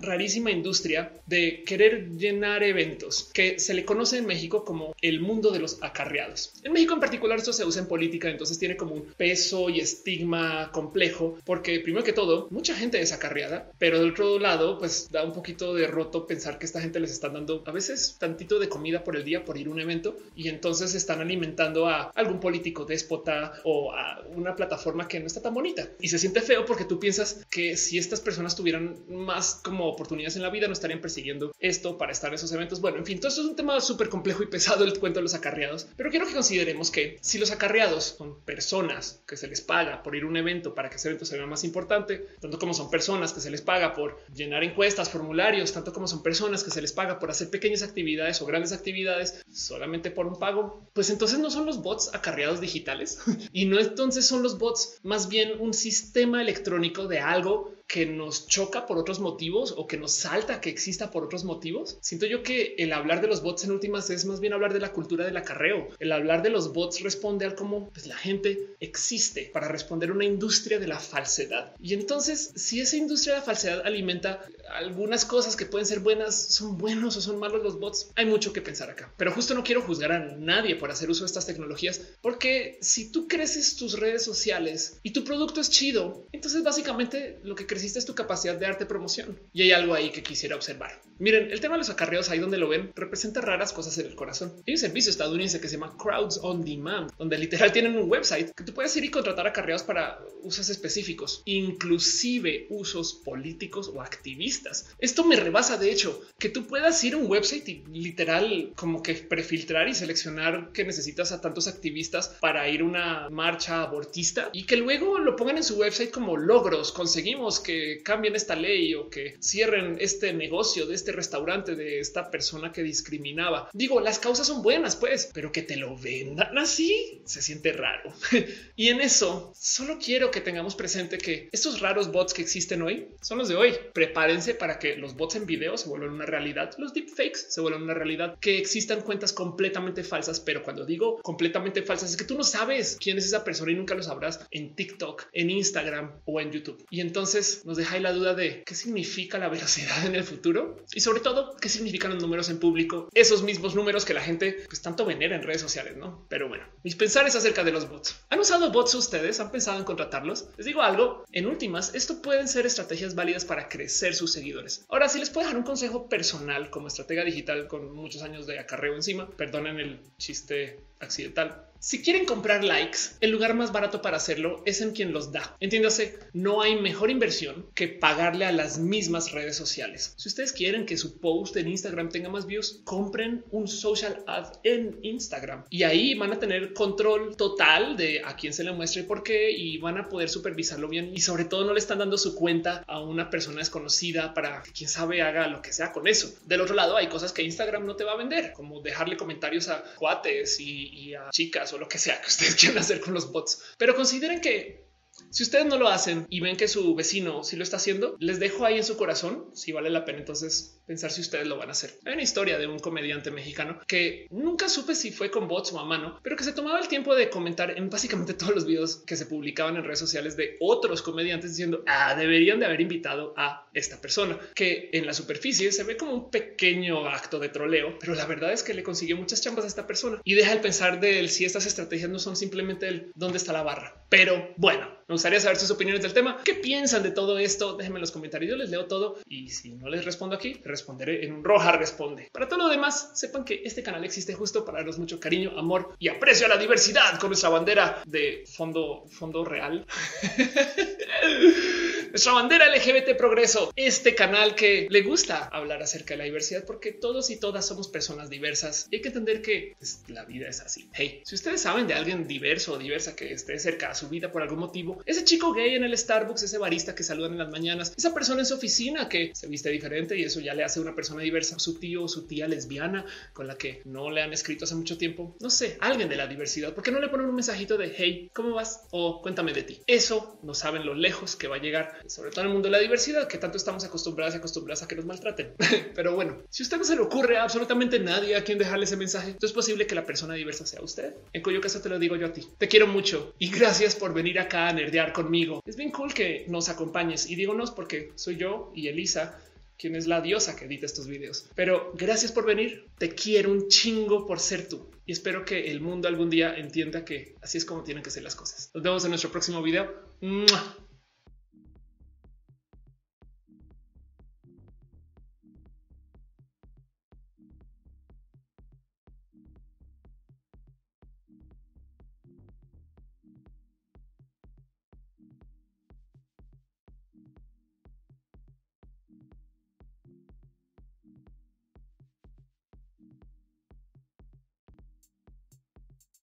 [0.01, 5.51] rarísima industria de querer llenar eventos que se le conoce en México como el mundo
[5.51, 6.53] de los acarreados.
[6.62, 9.81] En México en particular esto se usa en política, entonces tiene como un peso y
[9.81, 15.09] estigma complejo, porque primero que todo, mucha gente es acarreada, pero del otro lado, pues
[15.11, 18.59] da un poquito de roto pensar que esta gente les está dando a veces tantito
[18.59, 22.11] de comida por el día por ir a un evento y entonces están alimentando a
[22.14, 26.40] algún político déspota o a una plataforma que no está tan bonita y se siente
[26.40, 30.66] feo porque tú piensas que si estas personas tuvieran más como oportunidades en la vida
[30.66, 32.80] no estarían persiguiendo esto para estar en esos eventos.
[32.80, 35.24] Bueno, en fin, todo esto es un tema súper complejo y pesado el cuento de
[35.24, 39.61] los acarreados, pero quiero que consideremos que si los acarreados son personas que se les
[39.61, 42.72] paga por ir a un evento para que ese evento sea más importante, tanto como
[42.72, 46.70] son personas que se les paga por llenar encuestas, formularios, tanto como son personas que
[46.70, 51.11] se les paga por hacer pequeñas actividades o grandes actividades solamente por un pago, pues
[51.11, 53.18] entonces no son los bots acarreados digitales
[53.52, 58.47] y no entonces son los bots más bien un sistema electrónico de algo que nos
[58.47, 61.99] choca por otros motivos o que nos salta que exista por otros motivos.
[62.01, 64.78] Siento yo que el hablar de los bots en últimas es más bien hablar de
[64.78, 65.88] la cultura del acarreo.
[65.99, 70.12] El hablar de los bots responde al cómo pues, la gente existe para responder a
[70.12, 71.74] una industria de la falsedad.
[71.80, 76.36] Y entonces, si esa industria de la falsedad alimenta algunas cosas que pueden ser buenas,
[76.36, 79.12] son buenos o son malos los bots, hay mucho que pensar acá.
[79.16, 83.11] Pero justo no quiero juzgar a nadie por hacer uso de estas tecnologías, porque si
[83.11, 88.07] tú creces tus redes sociales y tu producto es chido, entonces básicamente lo que es
[88.07, 89.39] tu capacidad de arte promoción.
[89.53, 91.01] Y hay algo ahí que quisiera observar.
[91.21, 94.14] Miren, el tema de los acarreos ahí donde lo ven representa raras cosas en el
[94.14, 94.55] corazón.
[94.66, 98.53] Hay un servicio estadounidense que se llama Crowds on Demand, donde literal tienen un website
[98.55, 104.95] que tú puedes ir y contratar acarreos para usos específicos, inclusive usos políticos o activistas.
[104.99, 109.03] Esto me rebasa, de hecho, que tú puedas ir a un website y literal como
[109.03, 114.49] que prefiltrar y seleccionar que necesitas a tantos activistas para ir a una marcha abortista
[114.55, 116.93] y que luego lo pongan en su website como logros.
[116.93, 122.30] Conseguimos que cambien esta ley o que cierren este negocio de este restaurante de esta
[122.30, 123.68] persona que discriminaba.
[123.72, 128.12] Digo, las causas son buenas, pues, pero que te lo vendan así se siente raro.
[128.76, 133.08] y en eso solo quiero que tengamos presente que estos raros bots que existen hoy
[133.20, 133.74] son los de hoy.
[133.92, 136.74] Prepárense para que los bots en video se vuelvan una realidad.
[136.78, 140.40] Los deepfakes se vuelvan una realidad, que existan cuentas completamente falsas.
[140.40, 143.74] Pero cuando digo completamente falsas es que tú no sabes quién es esa persona y
[143.74, 146.84] nunca lo sabrás en TikTok, en Instagram o en YouTube.
[146.90, 151.20] Y entonces nos deja la duda de qué significa la velocidad en el futuro sobre
[151.20, 155.05] todo qué significan los números en público, esos mismos números que la gente pues tanto
[155.05, 156.26] venera en redes sociales, ¿no?
[156.28, 158.20] Pero bueno, mis pensares acerca de los bots.
[158.30, 159.40] ¿Han usado bots ustedes?
[159.40, 160.48] ¿Han pensado en contratarlos?
[160.57, 164.84] Les digo algo, en últimas, esto pueden ser estrategias válidas para crecer sus seguidores.
[164.88, 168.59] Ahora, si les puedo dejar un consejo personal como estratega digital con muchos años de
[168.59, 171.70] acarreo encima, perdonen el chiste accidental.
[171.83, 175.57] Si quieren comprar likes, el lugar más barato para hacerlo es en quien los da.
[175.61, 180.12] Entiéndase, no hay mejor inversión que pagarle a las mismas redes sociales.
[180.18, 184.53] Si ustedes quieren que su post en Instagram tenga más views, compren un social ad
[184.62, 189.01] en Instagram y ahí van a tener control total de a quién se le muestra
[189.01, 191.99] y por qué y van a poder supervisarlo bien y sobre todo no le están
[191.99, 195.93] dando su cuenta a una persona desconocida para que quién sabe haga lo que sea
[195.93, 196.31] con eso.
[196.45, 199.68] Del otro lado hay cosas que Instagram no te va a vender, como dejarle comentarios
[199.68, 203.14] a cuates y y a chicas o lo que sea que ustedes quieran hacer con
[203.14, 203.62] los bots.
[203.79, 204.89] Pero consideren que
[205.31, 208.41] si ustedes no lo hacen y ven que su vecino sí lo está haciendo, les
[208.41, 211.68] dejo ahí en su corazón si vale la pena entonces pensar si ustedes lo van
[211.68, 211.95] a hacer.
[212.05, 215.78] Hay una historia de un comediante mexicano que nunca supe si fue con bots o
[215.78, 218.97] a mano, pero que se tomaba el tiempo de comentar en básicamente todos los videos
[219.07, 223.35] que se publicaban en redes sociales de otros comediantes diciendo ah, deberían de haber invitado
[223.37, 227.97] a esta persona que en la superficie se ve como un pequeño acto de troleo,
[228.01, 230.61] pero la verdad es que le consiguió muchas chambas a esta persona y deja el
[230.61, 234.05] pensar de si estas estrategias no son simplemente el dónde está la barra.
[234.09, 236.38] Pero bueno, Me gustaría saber sus opiniones del tema.
[236.44, 237.74] ¿Qué piensan de todo esto?
[237.74, 238.48] Déjenme en los comentarios.
[238.48, 242.30] Yo les leo todo y si no les respondo aquí, responderé en un roja responde.
[242.32, 245.96] Para todo lo demás, sepan que este canal existe justo para darnos mucho cariño, amor
[245.98, 249.84] y aprecio a la diversidad con nuestra bandera de fondo, fondo real.
[252.11, 256.92] nuestra bandera LGBT progreso, este canal que le gusta hablar acerca de la diversidad porque
[256.92, 260.61] todos y todas somos personas diversas y hay que entender que pues, la vida es
[260.61, 260.88] así.
[260.92, 264.32] Hey, si ustedes saben de alguien diverso o diversa que esté cerca a su vida
[264.32, 267.50] por algún motivo, ese chico gay en el Starbucks, ese barista que saludan en las
[267.50, 270.80] mañanas, esa persona en su oficina que se viste diferente y eso ya le hace
[270.80, 274.32] una persona diversa, su tío o su tía lesbiana con la que no le han
[274.32, 277.26] escrito hace mucho tiempo, no sé, alguien de la diversidad, ¿por qué no le ponen
[277.26, 278.82] un mensajito de hey, ¿cómo vas?
[278.90, 279.82] O cuéntame de ti.
[279.86, 282.72] Eso no saben lo lejos que va a llegar sobre todo en el mundo de
[282.72, 285.55] la diversidad, que tanto estamos acostumbrados y acostumbradas a que nos maltraten.
[285.94, 288.96] Pero bueno, si usted no se le ocurre a absolutamente nadie a quien dejarle ese
[288.96, 291.14] mensaje, es posible que la persona diversa sea usted.
[291.32, 292.46] En cuyo caso te lo digo yo a ti.
[292.59, 295.62] Te quiero mucho y gracias por venir acá a nerdear conmigo.
[295.66, 299.38] Es bien cool que nos acompañes y digo porque soy yo y Elisa
[299.76, 301.46] quien es la diosa que edita estos videos.
[301.55, 302.86] Pero gracias por venir.
[302.98, 307.05] Te quiero un chingo por ser tú y espero que el mundo algún día entienda
[307.05, 308.70] que así es como tienen que ser las cosas.
[308.74, 309.90] Nos vemos en nuestro próximo video.